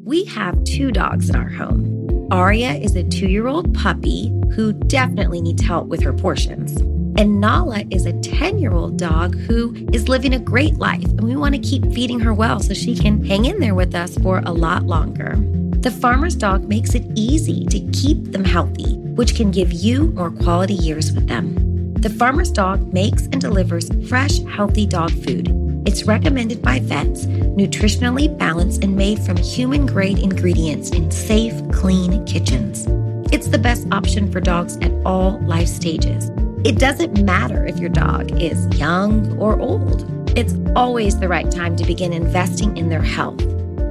We 0.05 0.25
have 0.25 0.65
two 0.65 0.91
dogs 0.91 1.29
in 1.29 1.37
our 1.37 1.51
home. 1.51 2.29
Aria 2.31 2.73
is 2.73 2.97
a 2.97 3.05
two 3.05 3.29
year 3.29 3.47
old 3.47 3.75
puppy 3.75 4.29
who 4.55 4.73
definitely 4.73 5.41
needs 5.41 5.63
help 5.63 5.87
with 5.89 6.03
her 6.03 6.13
portions. 6.13 6.81
And 7.19 7.41
Nala 7.41 7.83
is 7.91 8.07
a 8.07 8.13
10 8.13 8.61
year 8.61 8.73
old 8.73 8.97
dog 8.97 9.37
who 9.37 9.75
is 9.93 10.09
living 10.09 10.35
a 10.35 10.39
great 10.39 10.77
life, 10.77 11.03
and 11.03 11.25
we 11.25 11.35
want 11.35 11.53
to 11.57 11.61
keep 11.61 11.85
feeding 11.93 12.21
her 12.21 12.33
well 12.33 12.61
so 12.61 12.75
she 12.75 12.95
can 12.95 13.25
hang 13.25 13.47
in 13.47 13.59
there 13.59 13.75
with 13.75 13.93
us 13.97 14.17
for 14.19 14.39
a 14.47 14.53
lot 14.53 14.85
longer. 14.85 15.35
The 15.81 15.91
farmer's 15.91 16.37
dog 16.37 16.69
makes 16.69 16.95
it 16.95 17.05
easy 17.17 17.65
to 17.67 17.81
keep 17.91 18.31
them 18.31 18.45
healthy, 18.45 18.95
which 19.17 19.35
can 19.35 19.51
give 19.51 19.73
you 19.73 20.13
more 20.13 20.31
quality 20.31 20.75
years 20.75 21.11
with 21.11 21.27
them. 21.27 21.93
The 21.95 22.09
farmer's 22.11 22.53
dog 22.53 22.93
makes 22.93 23.25
and 23.25 23.41
delivers 23.41 23.91
fresh, 24.09 24.39
healthy 24.45 24.87
dog 24.87 25.11
food. 25.11 25.49
It's 25.89 26.05
recommended 26.05 26.63
by 26.63 26.79
vets, 26.79 27.27
nutritionally 27.27 28.39
balanced, 28.39 28.85
and 28.85 28.95
made 28.95 29.19
from 29.19 29.39
human 29.39 29.87
grade 29.87 30.21
ingredients 30.21 30.91
in 30.91 31.11
safe, 31.11 31.69
clean 31.73 32.25
kitchens. 32.27 32.87
It's 33.33 33.49
the 33.49 33.59
best 33.59 33.89
option 33.91 34.31
for 34.31 34.39
dogs 34.39 34.77
at 34.77 34.93
all 35.05 35.41
life 35.41 35.67
stages. 35.67 36.31
It 36.65 36.79
doesn't 36.79 37.23
matter 37.23 37.65
if 37.65 37.79
your 37.79 37.89
dog 37.89 38.43
is 38.43 38.67
young 38.77 39.39
or 39.39 39.59
old. 39.61 40.05
It's 40.37 40.55
always 40.75 41.19
the 41.19 41.29
right 41.29 41.49
time 41.51 41.77
to 41.77 41.85
begin 41.85 42.13
investing 42.13 42.77
in 42.77 42.89
their 42.89 43.01
health, 43.01 43.41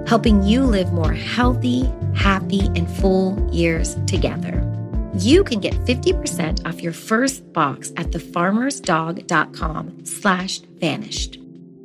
helping 0.08 0.44
you 0.44 0.64
live 0.64 0.92
more 0.92 1.14
healthy, 1.14 1.90
happy, 2.14 2.68
and 2.76 2.90
full 2.98 3.38
years 3.54 3.96
together. 4.06 4.62
You 5.16 5.46
can 5.46 5.62
get 5.62 5.74
50% 5.86 6.68
off 6.68 6.82
your 6.82 6.92
first 6.92 7.52
box 7.54 7.92
at 7.96 8.12
thefarmersdog.com 8.12 10.06
slash 10.06 10.60
vanished. 10.60 11.40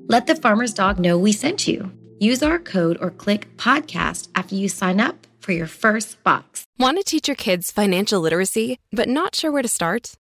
Let 0.09 0.27
the 0.27 0.35
farmer's 0.35 0.75
dog 0.75 0.99
know 0.99 1.17
we 1.17 1.33
sent 1.33 1.69
you. 1.69 1.93
Use 2.19 2.43
our 2.43 2.59
code 2.59 2.99
or 3.01 3.11
click 3.11 3.57
podcast 3.57 4.29
after 4.35 4.57
you 4.57 4.69
sign 4.69 5.01
up 5.01 5.29
for 5.39 5.53
your 5.53 5.69
first 5.69 6.23
box. 6.25 6.67
Want 6.79 6.99
to 6.99 7.05
teach 7.05 7.29
your 7.29 7.37
kids 7.37 7.71
financial 7.71 8.21
literacy, 8.21 8.79
but 8.93 9.09
not 9.09 9.37
sure 9.37 9.53
where 9.53 9.63
to 9.63 9.69
start? 9.69 10.15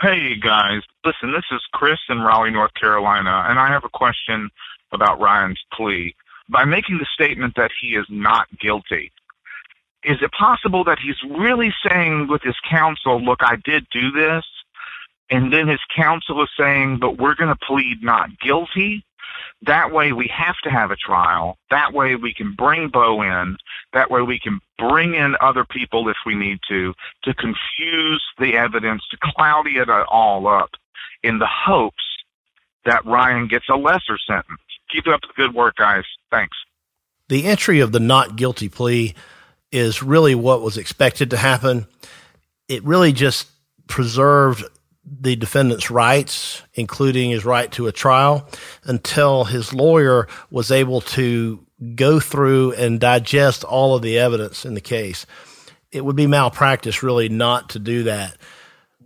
Hey 0.00 0.34
guys, 0.36 0.82
listen, 1.04 1.32
this 1.32 1.44
is 1.52 1.62
Chris 1.72 2.00
in 2.08 2.20
Raleigh, 2.20 2.50
North 2.50 2.74
Carolina, 2.74 3.46
and 3.48 3.60
I 3.60 3.68
have 3.68 3.84
a 3.84 3.88
question 3.88 4.50
about 4.90 5.20
Ryan's 5.20 5.60
plea. 5.72 6.16
By 6.48 6.64
making 6.64 6.98
the 6.98 7.06
statement 7.14 7.54
that 7.56 7.70
he 7.80 7.94
is 7.94 8.04
not 8.10 8.48
guilty, 8.58 9.12
is 10.02 10.18
it 10.20 10.32
possible 10.32 10.82
that 10.84 10.98
he's 10.98 11.16
really 11.38 11.72
saying 11.88 12.26
with 12.26 12.42
his 12.42 12.56
counsel, 12.68 13.22
look, 13.22 13.38
I 13.42 13.56
did 13.64 13.86
do 13.90 14.10
this, 14.10 14.44
and 15.30 15.52
then 15.52 15.68
his 15.68 15.80
counsel 15.94 16.42
is 16.42 16.50
saying, 16.58 16.98
but 16.98 17.18
we're 17.18 17.36
going 17.36 17.54
to 17.54 17.66
plead 17.66 18.02
not 18.02 18.36
guilty? 18.40 19.04
That 19.62 19.92
way 19.92 20.12
we 20.12 20.30
have 20.34 20.56
to 20.64 20.70
have 20.70 20.90
a 20.90 20.96
trial. 20.96 21.58
That 21.70 21.92
way 21.92 22.16
we 22.16 22.34
can 22.34 22.54
bring 22.54 22.88
Bo 22.88 23.22
in. 23.22 23.56
That 23.92 24.10
way 24.10 24.22
we 24.22 24.38
can 24.38 24.60
bring 24.78 25.14
in 25.14 25.36
other 25.40 25.64
people 25.64 26.08
if 26.08 26.16
we 26.26 26.34
need 26.34 26.58
to, 26.68 26.94
to 27.24 27.34
confuse 27.34 28.22
the 28.38 28.56
evidence, 28.56 29.02
to 29.10 29.18
cloudy 29.22 29.76
it 29.76 29.88
all 29.88 30.46
up 30.46 30.70
in 31.22 31.38
the 31.38 31.48
hopes 31.48 32.04
that 32.84 33.04
Ryan 33.06 33.48
gets 33.48 33.68
a 33.68 33.76
lesser 33.76 34.18
sentence. 34.26 34.60
Keep 34.90 35.08
up 35.08 35.22
the 35.22 35.32
good 35.34 35.54
work, 35.54 35.76
guys. 35.76 36.04
Thanks. 36.30 36.56
The 37.28 37.44
entry 37.46 37.80
of 37.80 37.92
the 37.92 38.00
not 38.00 38.36
guilty 38.36 38.68
plea 38.68 39.14
is 39.72 40.02
really 40.02 40.34
what 40.34 40.60
was 40.60 40.76
expected 40.76 41.30
to 41.30 41.36
happen. 41.36 41.86
It 42.68 42.84
really 42.84 43.12
just 43.12 43.48
preserved 43.86 44.64
the 45.06 45.36
defendant's 45.36 45.90
rights, 45.90 46.62
including 46.74 47.30
his 47.30 47.44
right 47.44 47.70
to 47.72 47.86
a 47.86 47.92
trial, 47.92 48.48
until 48.84 49.44
his 49.44 49.74
lawyer 49.74 50.28
was 50.50 50.70
able 50.70 51.00
to 51.02 51.64
go 51.94 52.20
through 52.20 52.72
and 52.72 53.00
digest 53.00 53.64
all 53.64 53.94
of 53.94 54.02
the 54.02 54.18
evidence 54.18 54.64
in 54.64 54.74
the 54.74 54.80
case. 54.80 55.26
It 55.92 56.04
would 56.04 56.16
be 56.16 56.26
malpractice, 56.26 57.02
really, 57.02 57.28
not 57.28 57.70
to 57.70 57.78
do 57.78 58.04
that. 58.04 58.36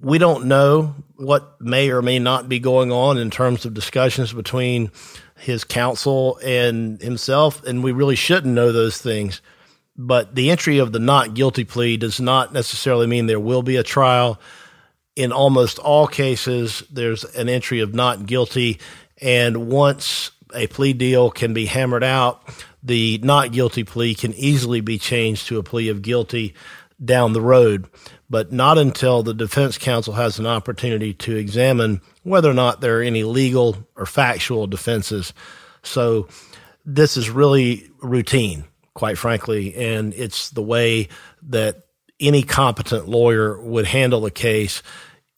We 0.01 0.19
don't 0.19 0.47
know 0.47 0.95
what 1.17 1.61
may 1.61 1.91
or 1.91 2.03
may 2.03 2.21
not 2.21 2.49
be 2.49 2.61
going 2.61 2.93
on 2.93 3.19
in 3.19 3.31
terms 3.31 3.65
of 3.65 3.75
discussions 3.75 4.33
between 4.33 4.93
his 5.37 5.65
counsel 5.65 6.39
and 6.45 7.01
himself, 7.03 7.65
and 7.65 7.83
we 7.83 7.93
really 7.93 8.17
shouldn't 8.17 8.55
know 8.55 8.71
those 8.71 8.99
things. 8.99 9.43
But 9.97 10.37
the 10.37 10.51
entry 10.51 10.79
of 10.79 10.93
the 10.93 11.01
not 11.01 11.35
guilty 11.35 11.65
plea 11.65 11.97
does 11.97 12.21
not 12.21 12.53
necessarily 12.53 13.09
mean 13.09 13.27
there 13.27 13.41
will 13.41 13.63
be 13.63 13.77
a 13.77 13.83
trial 13.83 14.41
in 15.19 15.33
almost 15.33 15.81
all 15.81 16.07
cases, 16.07 16.85
there's 16.93 17.25
an 17.25 17.49
entry 17.49 17.81
of 17.81 17.93
not 17.93 18.25
guilty. 18.25 18.79
And 19.21 19.69
once 19.69 20.31
a 20.55 20.69
plea 20.69 20.93
deal 20.93 21.33
can 21.33 21.53
be 21.53 21.67
hammered 21.67 22.05
out, 22.05 22.49
the 22.85 23.19
not 23.25 23.51
guilty 23.51 23.83
plea 23.83 24.15
can 24.15 24.33
easily 24.35 24.81
be 24.81 24.97
changed 24.97 25.49
to 25.49 25.59
a 25.59 25.65
plea 25.65 25.89
of 25.89 26.03
guilty 26.03 26.55
down 27.05 27.33
the 27.33 27.41
road, 27.41 27.89
but 28.31 28.53
not 28.53 28.79
until 28.79 29.25
the 29.25 29.35
defense 29.35 29.77
counsel 29.77 30.15
has 30.15 30.39
an 30.39 30.47
opportunity 30.47 31.13
to 31.15 31.35
examine 31.35 32.01
whether 32.23 32.49
or 32.49 32.55
not 32.55 32.81
there 32.81 33.01
are 33.01 33.03
any 33.03 33.25
legal 33.25 33.77
or 33.97 34.07
factual 34.07 34.69
defenses. 34.69 35.33
So 35.83 36.29
this 36.87 37.17
is 37.17 37.29
really 37.29 37.91
routine, 38.01 38.67
quite 38.95 39.19
frankly, 39.19 39.75
and 39.75 40.15
it's 40.15 40.51
the 40.51 40.63
way 40.63 41.09
that 41.49 41.88
any 42.21 42.43
competent 42.43 43.09
lawyer 43.09 43.61
would 43.61 43.87
handle 43.87 44.27
a 44.27 44.31
case 44.31 44.83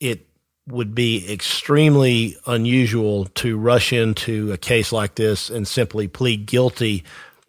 it 0.00 0.26
would 0.66 0.94
be 0.94 1.30
extremely 1.30 2.36
unusual 2.46 3.26
to 3.26 3.58
rush 3.58 3.92
into 3.92 4.52
a 4.52 4.58
case 4.58 4.92
like 4.92 5.14
this 5.14 5.50
and 5.50 5.66
simply 5.68 6.08
plead 6.08 6.46
guilty 6.46 7.04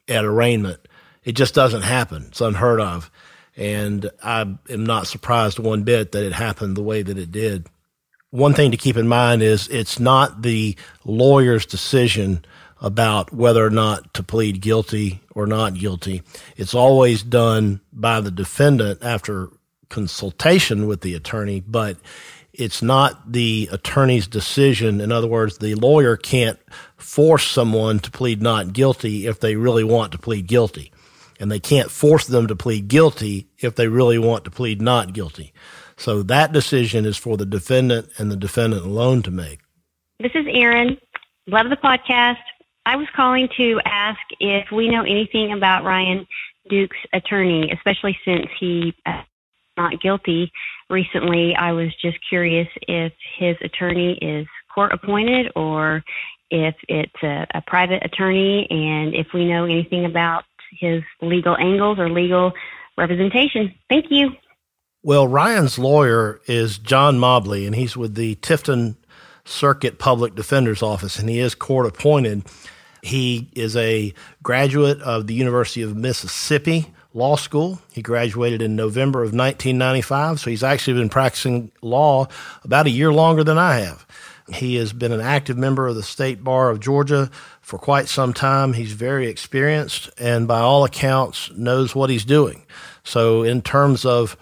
at 0.07 0.25
arraignment. 0.25 0.79
It 1.23 1.33
just 1.33 1.53
doesn't 1.53 1.83
happen. 1.83 2.25
It's 2.29 2.41
unheard 2.41 2.81
of. 2.81 3.11
And 3.55 4.09
I 4.23 4.41
am 4.41 4.85
not 4.85 5.07
surprised 5.07 5.59
one 5.59 5.83
bit 5.83 6.13
that 6.13 6.25
it 6.25 6.33
happened 6.33 6.75
the 6.75 6.83
way 6.83 7.03
that 7.03 7.17
it 7.17 7.31
did. 7.31 7.67
One 8.31 8.53
thing 8.53 8.71
to 8.71 8.77
keep 8.77 8.97
in 8.97 9.07
mind 9.07 9.43
is 9.43 9.67
it's 9.67 9.99
not 9.99 10.41
the 10.41 10.75
lawyer's 11.05 11.65
decision 11.65 12.43
about 12.81 13.31
whether 13.31 13.65
or 13.65 13.69
not 13.69 14.13
to 14.15 14.23
plead 14.23 14.59
guilty 14.59 15.21
or 15.35 15.45
not 15.45 15.75
guilty. 15.75 16.23
It's 16.57 16.73
always 16.73 17.21
done 17.21 17.79
by 17.93 18.19
the 18.21 18.31
defendant 18.31 19.03
after 19.03 19.49
consultation 19.89 20.87
with 20.87 21.01
the 21.01 21.13
attorney, 21.13 21.59
but 21.59 21.97
it's 22.53 22.81
not 22.81 23.31
the 23.31 23.69
attorney's 23.71 24.27
decision. 24.27 24.99
In 24.99 25.11
other 25.11 25.27
words, 25.27 25.59
the 25.59 25.75
lawyer 25.75 26.17
can't 26.17 26.59
force 26.97 27.47
someone 27.47 27.99
to 27.99 28.11
plead 28.11 28.41
not 28.41 28.73
guilty 28.73 29.27
if 29.27 29.39
they 29.39 29.55
really 29.55 29.83
want 29.83 30.11
to 30.13 30.17
plead 30.17 30.47
guilty. 30.47 30.91
And 31.39 31.51
they 31.51 31.59
can't 31.59 31.89
force 31.89 32.27
them 32.27 32.47
to 32.47 32.55
plead 32.55 32.87
guilty 32.87 33.47
if 33.59 33.75
they 33.75 33.87
really 33.87 34.17
want 34.17 34.43
to 34.45 34.51
plead 34.51 34.81
not 34.81 35.13
guilty. 35.13 35.53
So 35.97 36.23
that 36.23 36.51
decision 36.51 37.05
is 37.05 37.17
for 37.17 37.37
the 37.37 37.45
defendant 37.45 38.09
and 38.17 38.31
the 38.31 38.35
defendant 38.35 38.85
alone 38.85 39.21
to 39.23 39.31
make. 39.31 39.59
This 40.19 40.31
is 40.35 40.45
Erin. 40.51 40.97
Love 41.47 41.69
the 41.69 41.77
podcast. 41.77 42.37
I 42.85 42.95
was 42.95 43.07
calling 43.15 43.47
to 43.57 43.79
ask 43.85 44.19
if 44.39 44.71
we 44.71 44.89
know 44.89 45.03
anything 45.03 45.53
about 45.53 45.83
Ryan 45.83 46.27
Duke's 46.69 46.97
attorney, 47.13 47.71
especially 47.71 48.17
since 48.25 48.47
he 48.59 48.93
uh, 49.05 49.21
not 49.77 50.01
guilty 50.01 50.51
recently. 50.89 51.55
I 51.55 51.71
was 51.71 51.89
just 52.01 52.17
curious 52.27 52.67
if 52.87 53.13
his 53.37 53.55
attorney 53.61 54.13
is 54.21 54.47
court 54.73 54.93
appointed 54.93 55.51
or 55.55 56.03
if 56.49 56.75
it's 56.87 57.23
a, 57.23 57.47
a 57.53 57.61
private 57.61 58.05
attorney 58.05 58.67
and 58.69 59.13
if 59.15 59.27
we 59.33 59.45
know 59.45 59.65
anything 59.65 60.05
about 60.05 60.43
his 60.79 61.03
legal 61.21 61.55
angles 61.57 61.99
or 61.99 62.09
legal 62.09 62.51
representation. 62.97 63.73
Thank 63.89 64.05
you. 64.09 64.31
Well, 65.03 65.27
Ryan's 65.27 65.79
lawyer 65.79 66.41
is 66.45 66.77
John 66.77 67.17
Mobley, 67.17 67.65
and 67.65 67.73
he's 67.73 67.97
with 67.97 68.13
the 68.13 68.35
Tifton 68.35 68.97
Circuit 69.45 69.99
Public 69.99 70.35
Defender's 70.35 70.81
Office, 70.81 71.19
and 71.19 71.29
he 71.29 71.39
is 71.39 71.55
court 71.55 71.85
appointed. 71.85 72.43
He 73.01 73.49
is 73.53 73.75
a 73.75 74.13
graduate 74.43 75.01
of 75.01 75.27
the 75.27 75.33
University 75.33 75.81
of 75.81 75.95
Mississippi 75.97 76.93
law 77.13 77.35
school. 77.35 77.81
He 77.91 78.01
graduated 78.01 78.61
in 78.61 78.75
November 78.75 79.19
of 79.19 79.33
1995, 79.33 80.39
so 80.39 80.49
he's 80.49 80.63
actually 80.63 80.99
been 80.99 81.09
practicing 81.09 81.71
law 81.81 82.27
about 82.63 82.85
a 82.85 82.91
year 82.91 83.11
longer 83.11 83.43
than 83.43 83.57
I 83.57 83.79
have. 83.79 84.05
He 84.53 84.75
has 84.75 84.91
been 84.91 85.11
an 85.11 85.21
active 85.21 85.57
member 85.57 85.87
of 85.87 85.95
the 85.95 86.03
State 86.03 86.43
Bar 86.43 86.69
of 86.69 86.79
Georgia 86.79 87.29
for 87.61 87.79
quite 87.79 88.09
some 88.09 88.33
time. 88.33 88.73
He's 88.73 88.93
very 88.93 89.27
experienced 89.27 90.09
and, 90.17 90.47
by 90.47 90.59
all 90.59 90.83
accounts, 90.83 91.51
knows 91.55 91.95
what 91.95 92.09
he's 92.09 92.25
doing. 92.25 92.65
So, 93.03 93.43
in 93.43 93.61
terms 93.61 94.05
of 94.05 94.35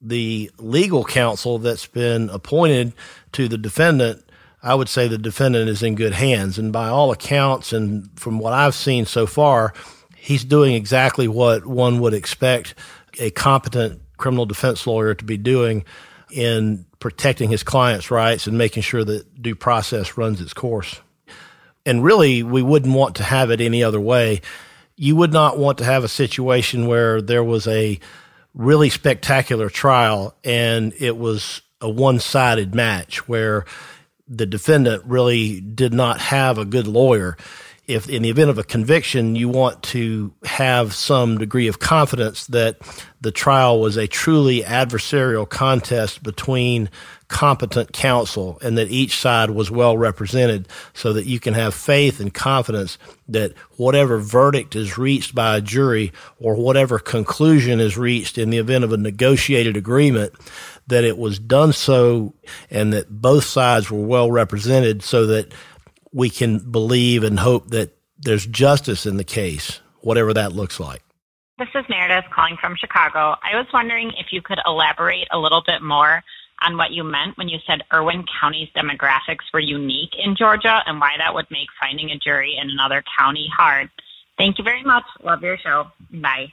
the 0.00 0.50
legal 0.58 1.04
counsel 1.04 1.58
that's 1.58 1.86
been 1.86 2.30
appointed 2.30 2.92
to 3.32 3.48
the 3.48 3.58
defendant, 3.58 4.24
I 4.62 4.74
would 4.74 4.88
say 4.88 5.08
the 5.08 5.18
defendant 5.18 5.68
is 5.68 5.82
in 5.82 5.94
good 5.94 6.12
hands. 6.12 6.58
And 6.58 6.72
by 6.72 6.88
all 6.88 7.12
accounts, 7.12 7.72
and 7.72 8.08
from 8.18 8.38
what 8.38 8.52
I've 8.52 8.74
seen 8.74 9.06
so 9.06 9.26
far, 9.26 9.74
he's 10.16 10.44
doing 10.44 10.74
exactly 10.74 11.28
what 11.28 11.66
one 11.66 12.00
would 12.00 12.14
expect 12.14 12.74
a 13.18 13.30
competent 13.30 14.00
criminal 14.16 14.46
defense 14.46 14.86
lawyer 14.86 15.14
to 15.14 15.24
be 15.24 15.36
doing 15.36 15.84
in 16.30 16.86
protecting 17.00 17.50
his 17.50 17.62
client's 17.62 18.10
rights 18.10 18.46
and 18.46 18.56
making 18.56 18.82
sure 18.82 19.04
that 19.04 19.42
due 19.42 19.54
process 19.54 20.16
runs 20.16 20.40
its 20.40 20.52
course. 20.52 21.00
And 21.86 22.04
really, 22.04 22.42
we 22.42 22.62
wouldn't 22.62 22.94
want 22.94 23.16
to 23.16 23.22
have 23.24 23.50
it 23.50 23.60
any 23.60 23.82
other 23.82 24.00
way. 24.00 24.42
You 24.96 25.16
would 25.16 25.32
not 25.32 25.58
want 25.58 25.78
to 25.78 25.84
have 25.84 26.04
a 26.04 26.08
situation 26.08 26.86
where 26.86 27.22
there 27.22 27.42
was 27.42 27.66
a 27.66 27.98
really 28.54 28.90
spectacular 28.90 29.70
trial 29.70 30.34
and 30.44 30.92
it 30.98 31.16
was 31.16 31.62
a 31.80 31.88
one 31.88 32.18
sided 32.18 32.74
match 32.74 33.28
where 33.28 33.64
the 34.28 34.46
defendant 34.46 35.02
really 35.06 35.60
did 35.60 35.92
not 35.92 36.20
have 36.20 36.58
a 36.58 36.64
good 36.64 36.86
lawyer 36.86 37.36
if 37.90 38.08
in 38.08 38.22
the 38.22 38.30
event 38.30 38.50
of 38.50 38.58
a 38.58 38.62
conviction, 38.62 39.34
you 39.34 39.48
want 39.48 39.82
to 39.82 40.32
have 40.44 40.94
some 40.94 41.38
degree 41.38 41.66
of 41.66 41.80
confidence 41.80 42.46
that 42.46 42.78
the 43.20 43.32
trial 43.32 43.80
was 43.80 43.96
a 43.96 44.06
truly 44.06 44.62
adversarial 44.62 45.48
contest 45.48 46.22
between 46.22 46.88
competent 47.26 47.92
counsel 47.92 48.58
and 48.62 48.78
that 48.78 48.90
each 48.90 49.18
side 49.18 49.50
was 49.50 49.70
well 49.70 49.96
represented 49.96 50.68
so 50.94 51.12
that 51.12 51.26
you 51.26 51.38
can 51.38 51.54
have 51.54 51.74
faith 51.74 52.20
and 52.20 52.32
confidence 52.32 52.98
that 53.28 53.52
whatever 53.76 54.18
verdict 54.18 54.74
is 54.74 54.98
reached 54.98 55.34
by 55.34 55.56
a 55.56 55.60
jury 55.60 56.12
or 56.40 56.54
whatever 56.54 56.98
conclusion 56.98 57.78
is 57.78 57.96
reached 57.96 58.36
in 58.36 58.50
the 58.50 58.58
event 58.58 58.82
of 58.82 58.92
a 58.92 58.96
negotiated 58.96 59.76
agreement 59.76 60.32
that 60.88 61.04
it 61.04 61.16
was 61.16 61.38
done 61.38 61.72
so 61.72 62.34
and 62.68 62.92
that 62.92 63.08
both 63.08 63.44
sides 63.44 63.90
were 63.90 64.04
well 64.04 64.30
represented 64.30 65.02
so 65.02 65.26
that 65.26 65.52
we 66.12 66.30
can 66.30 66.58
believe 66.58 67.22
and 67.22 67.38
hope 67.38 67.70
that 67.70 67.96
there's 68.18 68.46
justice 68.46 69.06
in 69.06 69.16
the 69.16 69.24
case, 69.24 69.80
whatever 70.00 70.34
that 70.34 70.52
looks 70.52 70.80
like. 70.80 71.02
This 71.58 71.68
is 71.74 71.84
Meredith 71.88 72.30
calling 72.30 72.56
from 72.60 72.74
Chicago. 72.76 73.36
I 73.42 73.56
was 73.56 73.66
wondering 73.72 74.12
if 74.18 74.32
you 74.32 74.40
could 74.40 74.58
elaborate 74.66 75.28
a 75.30 75.38
little 75.38 75.62
bit 75.64 75.82
more 75.82 76.22
on 76.62 76.76
what 76.76 76.90
you 76.90 77.04
meant 77.04 77.36
when 77.36 77.48
you 77.48 77.58
said 77.66 77.82
Irwin 77.92 78.24
County's 78.40 78.68
demographics 78.76 79.44
were 79.52 79.60
unique 79.60 80.14
in 80.18 80.36
Georgia 80.36 80.82
and 80.86 81.00
why 81.00 81.12
that 81.18 81.34
would 81.34 81.50
make 81.50 81.68
finding 81.78 82.10
a 82.10 82.18
jury 82.18 82.56
in 82.60 82.70
another 82.70 83.02
county 83.18 83.48
hard. 83.54 83.90
Thank 84.38 84.58
you 84.58 84.64
very 84.64 84.82
much. 84.82 85.04
Love 85.22 85.42
your 85.42 85.58
show. 85.58 85.90
Bye. 86.10 86.52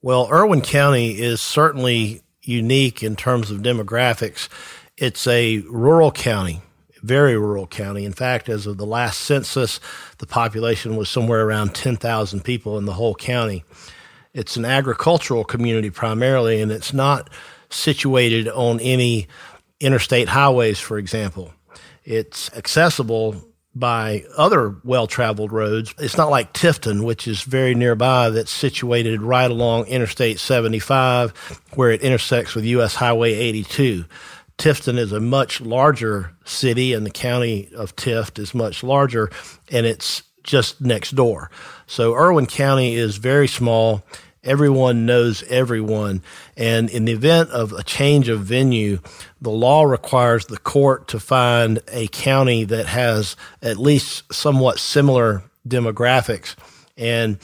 Well, 0.00 0.28
Irwin 0.30 0.62
County 0.62 1.20
is 1.20 1.40
certainly 1.40 2.22
unique 2.42 3.02
in 3.02 3.16
terms 3.16 3.50
of 3.50 3.60
demographics. 3.60 4.48
It's 4.96 5.26
a 5.26 5.58
rural 5.68 6.10
county, 6.10 6.62
very 7.02 7.36
rural 7.36 7.66
county. 7.66 8.04
In 8.04 8.12
fact, 8.12 8.48
as 8.48 8.66
of 8.66 8.76
the 8.76 8.86
last 8.86 9.20
census, 9.20 9.80
the 10.18 10.26
population 10.26 10.96
was 10.96 11.08
somewhere 11.08 11.44
around 11.44 11.74
10,000 11.74 12.44
people 12.44 12.78
in 12.78 12.84
the 12.84 12.92
whole 12.94 13.14
county. 13.14 13.64
It's 14.34 14.56
an 14.56 14.64
agricultural 14.64 15.44
community 15.44 15.90
primarily, 15.90 16.60
and 16.60 16.72
it's 16.72 16.92
not 16.92 17.28
situated 17.70 18.48
on 18.48 18.80
any 18.80 19.28
interstate 19.80 20.28
highways, 20.28 20.78
for 20.78 20.98
example. 20.98 21.52
It's 22.04 22.50
accessible 22.56 23.42
by 23.74 24.24
other 24.36 24.76
well 24.84 25.06
traveled 25.06 25.52
roads. 25.52 25.94
It's 25.98 26.16
not 26.16 26.30
like 26.30 26.52
Tifton, 26.52 27.04
which 27.04 27.26
is 27.26 27.42
very 27.42 27.74
nearby, 27.74 28.30
that's 28.30 28.50
situated 28.50 29.22
right 29.22 29.50
along 29.50 29.86
Interstate 29.86 30.38
75, 30.38 31.32
where 31.74 31.90
it 31.90 32.02
intersects 32.02 32.54
with 32.54 32.64
US 32.64 32.94
Highway 32.94 33.32
82. 33.32 34.04
Tifton 34.62 34.96
is 34.96 35.10
a 35.10 35.18
much 35.18 35.60
larger 35.60 36.36
city, 36.44 36.92
and 36.92 37.04
the 37.04 37.10
county 37.10 37.68
of 37.74 37.96
Tift 37.96 38.38
is 38.38 38.54
much 38.54 38.84
larger, 38.84 39.28
and 39.72 39.86
it's 39.86 40.22
just 40.44 40.80
next 40.80 41.16
door. 41.16 41.50
So 41.88 42.14
Irwin 42.14 42.46
County 42.46 42.94
is 42.94 43.16
very 43.16 43.48
small. 43.48 44.04
Everyone 44.44 45.04
knows 45.04 45.42
everyone. 45.48 46.22
And 46.56 46.88
in 46.90 47.06
the 47.06 47.12
event 47.12 47.50
of 47.50 47.72
a 47.72 47.82
change 47.82 48.28
of 48.28 48.42
venue, 48.42 49.00
the 49.40 49.50
law 49.50 49.82
requires 49.82 50.46
the 50.46 50.58
court 50.58 51.08
to 51.08 51.18
find 51.18 51.80
a 51.88 52.06
county 52.06 52.62
that 52.62 52.86
has 52.86 53.34
at 53.62 53.78
least 53.78 54.32
somewhat 54.32 54.78
similar 54.78 55.42
demographics. 55.66 56.54
And 56.96 57.38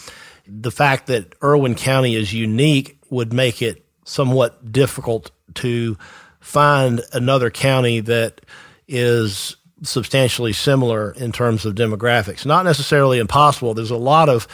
the 0.47 0.71
fact 0.71 1.09
that 1.09 1.35
Irwin 1.43 1.75
County 1.75 2.15
is 2.15 2.33
unique 2.33 2.97
would 3.11 3.33
make 3.33 3.61
it 3.61 3.85
somewhat 4.05 4.71
difficult 4.71 5.33
to 5.55 5.99
find 6.41 7.03
another 7.13 7.51
county 7.51 8.01
that 8.01 8.41
is 8.87 9.57
substantially 9.83 10.53
similar 10.53 11.13
in 11.13 11.33
terms 11.33 11.65
of 11.65 11.75
demographics. 11.75 12.45
Not 12.45 12.65
necessarily 12.65 13.19
impossible. 13.19 13.75
There's 13.75 13.91
a 13.91 13.97
lot 13.97 14.29
of 14.29 14.49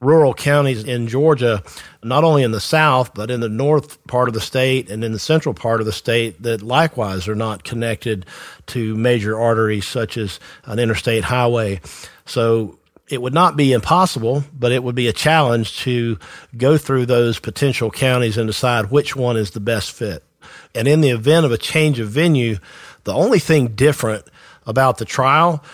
rural 0.00 0.34
counties 0.34 0.84
in 0.84 1.08
Georgia, 1.08 1.62
not 2.02 2.22
only 2.22 2.42
in 2.42 2.52
the 2.52 2.60
south, 2.60 3.14
but 3.14 3.30
in 3.30 3.40
the 3.40 3.48
north 3.48 4.04
part 4.06 4.28
of 4.28 4.34
the 4.34 4.40
state 4.40 4.90
and 4.90 5.02
in 5.02 5.12
the 5.12 5.18
central 5.18 5.54
part 5.54 5.80
of 5.80 5.86
the 5.86 5.92
state 5.92 6.40
that 6.42 6.62
likewise 6.62 7.26
are 7.26 7.34
not 7.34 7.64
connected 7.64 8.24
to 8.66 8.96
major 8.96 9.38
arteries 9.38 9.86
such 9.86 10.16
as 10.16 10.38
an 10.64 10.78
interstate 10.78 11.24
highway. 11.24 11.80
So 12.26 12.78
it 13.08 13.20
would 13.20 13.34
not 13.34 13.56
be 13.56 13.72
impossible, 13.72 14.44
but 14.52 14.70
it 14.70 14.82
would 14.82 14.94
be 14.94 15.08
a 15.08 15.12
challenge 15.12 15.78
to 15.80 16.18
go 16.56 16.78
through 16.78 17.06
those 17.06 17.40
potential 17.40 17.90
counties 17.90 18.36
and 18.36 18.46
decide 18.46 18.90
which 18.90 19.16
one 19.16 19.36
is 19.36 19.50
the 19.50 19.60
best 19.60 19.92
fit. 19.92 20.22
And 20.74 20.88
in 20.88 21.00
the 21.00 21.10
event 21.10 21.46
of 21.46 21.52
a 21.52 21.58
change 21.58 21.98
of 21.98 22.08
venue, 22.08 22.58
the 23.04 23.14
only 23.14 23.38
thing 23.38 23.68
different 23.68 24.26
about 24.66 24.98
the 24.98 25.04
trial, 25.04 25.64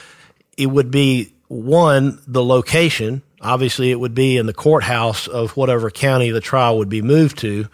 it 0.56 0.66
would 0.66 0.90
be 0.90 1.32
one, 1.48 2.20
the 2.26 2.44
location 2.44 3.22
Obviously, 3.44 3.90
it 3.90 4.00
would 4.00 4.14
be 4.14 4.38
in 4.38 4.46
the 4.46 4.54
courthouse 4.54 5.28
of 5.28 5.54
whatever 5.54 5.90
county 5.90 6.30
the 6.30 6.40
trial 6.40 6.78
would 6.78 6.88
be 6.88 7.02
moved 7.02 7.38
to, 7.40 7.68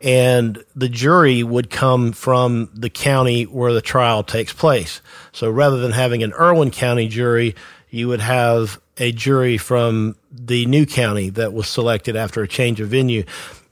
and 0.00 0.62
the 0.76 0.88
jury 0.88 1.42
would 1.42 1.70
come 1.70 2.12
from 2.12 2.70
the 2.72 2.88
county 2.88 3.42
where 3.42 3.72
the 3.72 3.80
trial 3.80 4.22
takes 4.22 4.52
place. 4.52 5.02
So 5.32 5.50
rather 5.50 5.78
than 5.78 5.90
having 5.90 6.22
an 6.22 6.32
Irwin 6.34 6.70
County 6.70 7.08
jury, 7.08 7.56
you 7.90 8.06
would 8.06 8.20
have 8.20 8.80
a 8.96 9.10
jury 9.10 9.58
from 9.58 10.14
the 10.30 10.66
new 10.66 10.86
county 10.86 11.30
that 11.30 11.52
was 11.52 11.66
selected 11.66 12.14
after 12.14 12.44
a 12.44 12.48
change 12.48 12.78
of 12.80 12.88
venue. 12.88 13.24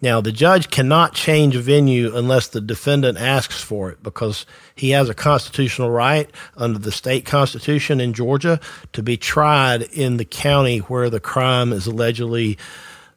Now, 0.06 0.20
the 0.20 0.30
judge 0.30 0.70
cannot 0.70 1.14
change 1.14 1.56
venue 1.56 2.14
unless 2.14 2.46
the 2.46 2.60
defendant 2.60 3.18
asks 3.18 3.60
for 3.60 3.90
it 3.90 4.04
because 4.04 4.46
he 4.76 4.90
has 4.90 5.08
a 5.08 5.14
constitutional 5.14 5.90
right 5.90 6.30
under 6.56 6.78
the 6.78 6.92
state 6.92 7.26
constitution 7.26 8.00
in 8.00 8.12
Georgia 8.12 8.60
to 8.92 9.02
be 9.02 9.16
tried 9.16 9.82
in 9.82 10.16
the 10.16 10.24
county 10.24 10.78
where 10.78 11.10
the 11.10 11.18
crime 11.18 11.72
is 11.72 11.88
allegedly 11.88 12.56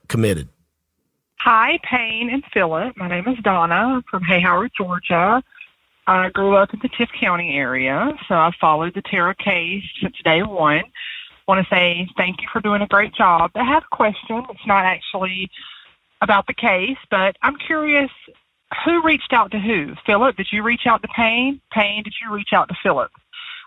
committed. 0.08 0.50
Hi, 1.42 1.78
Payne 1.84 2.32
and 2.32 2.44
Philip. 2.52 2.98
My 2.98 3.08
name 3.08 3.28
is 3.28 3.38
Donna 3.44 4.02
from 4.10 4.24
Hahira, 4.24 4.72
Georgia. 4.76 5.44
I 6.08 6.30
grew 6.30 6.56
up 6.56 6.74
in 6.74 6.80
the 6.82 6.90
Tift 6.90 7.12
County 7.22 7.56
area, 7.56 8.14
so 8.28 8.34
I 8.34 8.50
followed 8.60 8.96
the 8.96 9.04
Tara 9.04 9.36
case 9.36 9.84
since 10.02 10.16
day 10.26 10.42
one. 10.42 10.82
Want 11.48 11.64
to 11.64 11.70
say 11.70 12.08
thank 12.18 12.42
you 12.42 12.48
for 12.52 12.62
doing 12.62 12.82
a 12.82 12.88
great 12.88 13.14
job. 13.14 13.52
I 13.54 13.64
have 13.64 13.84
a 13.84 13.96
question. 13.96 14.44
It's 14.50 14.66
not 14.66 14.86
actually 14.86 15.52
about 16.22 16.48
the 16.48 16.54
case, 16.54 16.98
but 17.10 17.36
I'm 17.42 17.56
curious 17.56 18.12
who 18.86 19.02
reached 19.04 19.34
out 19.34 19.52
to 19.52 19.60
who? 19.60 19.96
Philip, 20.06 20.38
did 20.38 20.48
you 20.52 20.64
reach 20.64 20.86
out 20.86 21.02
to 21.02 21.08
Payne? 21.08 21.60
Payne, 21.72 22.04
did 22.04 22.14
you 22.24 22.34
reach 22.34 22.50
out 22.54 22.68
to 22.70 22.76
Philip? 22.82 23.12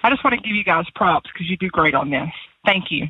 I 0.02 0.10
just 0.10 0.22
want 0.24 0.34
to 0.34 0.40
give 0.40 0.54
you 0.54 0.64
guys 0.64 0.86
props 0.94 1.30
because 1.32 1.48
you 1.48 1.56
do 1.56 1.68
great 1.68 1.94
on 1.94 2.10
this. 2.10 2.30
Thank 2.64 2.90
you. 2.90 3.08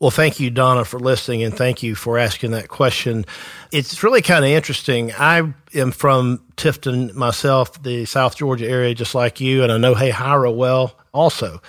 Well, 0.00 0.10
thank 0.10 0.40
you, 0.40 0.48
Donna, 0.48 0.86
for 0.86 0.98
listening, 0.98 1.42
and 1.42 1.54
thank 1.54 1.82
you 1.82 1.94
for 1.94 2.16
asking 2.16 2.52
that 2.52 2.68
question. 2.68 3.26
It's 3.70 4.02
really 4.02 4.22
kind 4.22 4.46
of 4.46 4.50
interesting. 4.50 5.12
I 5.12 5.52
am 5.74 5.92
from 5.92 6.42
Tifton 6.56 7.12
myself, 7.12 7.82
the 7.82 8.06
South 8.06 8.36
Georgia 8.36 8.66
area, 8.66 8.94
just 8.94 9.14
like 9.14 9.40
you, 9.40 9.62
and 9.62 9.70
I 9.70 9.76
know 9.76 9.94
Hey 9.94 10.10
Hahira 10.10 10.56
well 10.56 10.96
also. 11.12 11.60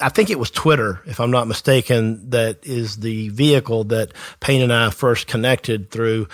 I 0.00 0.08
think 0.08 0.30
it 0.30 0.38
was 0.38 0.50
Twitter, 0.50 1.00
if 1.06 1.20
I'm 1.20 1.30
not 1.30 1.48
mistaken, 1.48 2.30
that 2.30 2.58
is 2.64 2.96
the 2.98 3.28
vehicle 3.30 3.84
that 3.84 4.12
Payne 4.40 4.62
and 4.62 4.72
I 4.72 4.90
first 4.90 5.26
connected 5.26 5.90
through. 5.90 6.28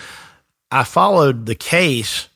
I 0.71 0.83
followed 0.83 1.45
the 1.45 1.55
case 1.55 2.27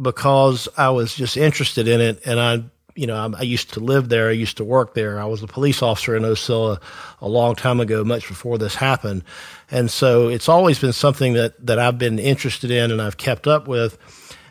because 0.00 0.68
I 0.76 0.90
was 0.90 1.14
just 1.14 1.36
interested 1.36 1.88
in 1.88 2.00
it, 2.00 2.20
and 2.24 2.38
I, 2.38 2.64
you 2.94 3.06
know, 3.06 3.16
I, 3.16 3.40
I 3.40 3.42
used 3.42 3.72
to 3.74 3.80
live 3.80 4.08
there. 4.08 4.28
I 4.28 4.32
used 4.32 4.56
to 4.58 4.64
work 4.64 4.94
there. 4.94 5.18
I 5.18 5.24
was 5.24 5.42
a 5.42 5.46
police 5.46 5.82
officer 5.82 6.16
in 6.16 6.22
Ocilla 6.22 6.80
a 7.20 7.28
long 7.28 7.54
time 7.54 7.80
ago, 7.80 8.04
much 8.04 8.28
before 8.28 8.58
this 8.58 8.74
happened, 8.74 9.24
and 9.70 9.90
so 9.90 10.28
it's 10.28 10.48
always 10.48 10.78
been 10.78 10.92
something 10.92 11.34
that 11.34 11.66
that 11.66 11.78
I've 11.78 11.98
been 11.98 12.18
interested 12.18 12.70
in 12.70 12.90
and 12.90 13.02
I've 13.02 13.16
kept 13.16 13.46
up 13.46 13.66
with, 13.66 13.98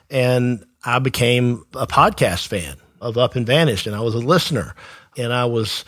and 0.10 0.66
I 0.84 1.00
became 1.00 1.64
a 1.74 1.88
podcast 1.88 2.48
fan 2.48 2.78
of 3.00 3.18
Up 3.18 3.36
and 3.36 3.46
Vanished, 3.46 3.88
and 3.88 3.96
I 3.96 4.02
was 4.02 4.16
a 4.16 4.20
listener, 4.20 4.76
and 5.18 5.32
I 5.32 5.46
was 5.46 5.86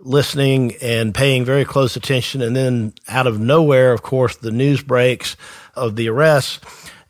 listening 0.00 0.74
and 0.80 1.14
paying 1.14 1.44
very 1.44 1.64
close 1.64 1.96
attention. 1.96 2.42
And 2.42 2.54
then 2.54 2.94
out 3.08 3.26
of 3.26 3.40
nowhere, 3.40 3.92
of 3.92 4.02
course, 4.02 4.36
the 4.36 4.50
news 4.50 4.82
breaks 4.82 5.36
of 5.74 5.96
the 5.96 6.08
arrests. 6.08 6.60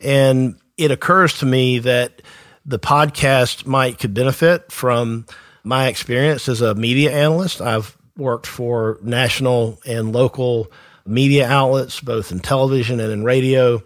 And 0.00 0.56
it 0.76 0.90
occurs 0.90 1.38
to 1.38 1.46
me 1.46 1.80
that 1.80 2.22
the 2.64 2.78
podcast 2.78 3.66
might 3.66 3.98
could 3.98 4.14
benefit 4.14 4.70
from 4.70 5.26
my 5.64 5.88
experience 5.88 6.48
as 6.48 6.60
a 6.60 6.74
media 6.74 7.12
analyst. 7.12 7.60
I've 7.60 7.96
worked 8.16 8.46
for 8.46 8.98
national 9.02 9.80
and 9.86 10.12
local 10.12 10.70
media 11.06 11.48
outlets, 11.48 12.00
both 12.00 12.30
in 12.30 12.40
television 12.40 13.00
and 13.00 13.12
in 13.12 13.24
radio, 13.24 13.82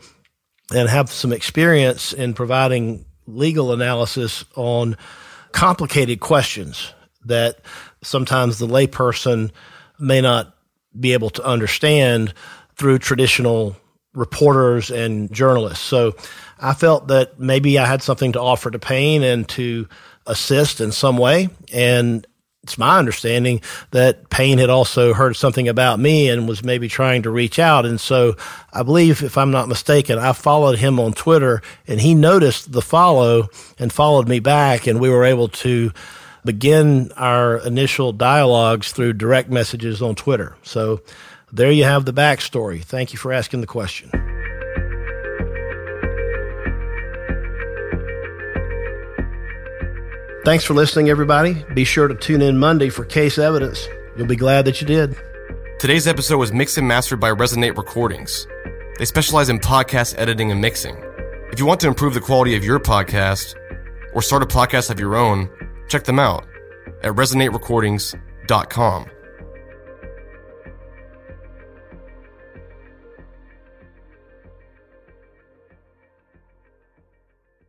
and 0.75 0.89
have 0.89 1.11
some 1.11 1.33
experience 1.33 2.13
in 2.13 2.35
providing 2.35 3.05
legal 3.27 3.73
analysis 3.73 4.45
on 4.57 4.97
complicated 5.53 6.21
questions 6.21 6.93
that 7.25 7.61
sometimes 8.03 8.59
the 8.59 8.67
layperson 8.67 9.51
may 9.99 10.21
not 10.21 10.55
be 10.99 11.13
able 11.13 11.31
to 11.31 11.45
understand 11.45 12.35
through 12.77 12.99
traditional 12.99 13.77
reporters 14.15 14.91
and 14.91 15.33
journalists. 15.33 15.85
So 15.85 16.15
I 16.59 16.75
felt 16.75 17.09
that 17.09 17.39
maybe 17.39 17.79
I 17.79 17.87
had 17.87 18.03
something 18.03 18.33
to 18.33 18.41
offer 18.41 18.71
to 18.71 18.79
Payne 18.79 19.23
and 19.23 19.49
to 19.51 19.89
assist 20.27 20.81
in 20.81 20.93
some 20.93 21.17
way. 21.17 21.49
And 21.73 22.27
it's 22.63 22.79
my 22.79 22.99
understanding 22.99 23.61
that 23.91 24.31
Payne 24.31 24.59
had 24.59 24.71
also 24.71 25.13
heard 25.15 25.35
something 25.35 25.67
about 25.67 25.99
me 25.99 26.29
and 26.29 26.47
was 26.47 26.63
maybe 26.63 26.89
trying 26.89 27.23
to 27.23 27.31
reach 27.31 27.59
out. 27.59 27.85
And 27.85 28.01
so 28.01 28.37
I 28.73 28.85
believe, 28.85 29.23
if 29.23 29.37
I'm 29.37 29.51
not 29.51 29.69
mistaken, 29.69 30.19
I 30.19 30.33
followed 30.33 30.79
him 30.79 31.01
on 31.01 31.13
Twitter 31.13 31.61
and 31.89 32.01
he 32.01 32.15
noticed 32.15 32.71
the 32.71 32.83
follow 32.83 33.49
and 33.79 33.93
followed 33.93 34.29
me 34.29 34.39
back. 34.39 34.87
And 34.87 35.01
we 35.01 35.11
were 35.11 35.25
able 35.25 35.49
to 35.49 35.93
begin 36.45 37.13
our 37.13 37.59
initial 37.59 38.13
dialogues 38.13 38.93
through 38.93 39.15
direct 39.15 39.49
messages 39.49 40.03
on 40.03 40.15
Twitter. 40.15 40.57
So 40.63 41.01
there 41.53 41.71
you 41.71 41.85
have 41.85 42.05
the 42.05 42.13
backstory. 42.13 42.83
Thank 42.83 43.13
you 43.13 43.19
for 43.19 43.33
asking 43.33 43.61
the 43.61 43.67
question. 43.67 44.11
Thanks 50.45 50.65
for 50.65 50.75
listening, 50.75 51.09
everybody. 51.09 51.65
Be 51.73 51.85
sure 51.85 52.09
to 52.09 52.17
tune 52.17 52.43
in 52.43 52.59
Monday 52.59 52.89
for 52.89 53.05
case 53.05 53.39
evidence. 53.39 53.87
You'll 54.17 54.27
be 54.27 54.35
glad 54.35 54.65
that 54.65 54.81
you 54.81 54.87
did. 54.89 55.17
Today's 55.79 56.09
episode 56.09 56.39
was 56.39 56.53
mixed 56.53 56.79
and 56.79 56.89
mastered 56.89 57.21
by 57.21 57.31
Resonate 57.31 57.77
Recordings. 57.77 58.49
They 58.99 59.05
specialize 59.05 59.49
in 59.49 59.61
podcast 59.61 60.19
editing 60.19 60.51
and 60.51 60.61
mixing. 60.61 60.97
If 61.53 61.61
you 61.61 61.67
want 61.67 61.81
to 61.83 61.89
improve 61.89 62.15
the 62.15 62.21
quality 62.21 62.57
of 62.57 62.65
your 62.65 62.81
podcast, 62.81 63.55
or 64.13 64.23
start 64.23 64.43
a 64.43 64.47
podcast 64.47 64.91
of 64.91 64.99
your 64.99 65.17
own, 65.17 65.49
check 65.89 66.05
them 66.05 66.19
out 66.19 66.47
at 67.03 67.13
resonaterecordings.com. 67.13 69.11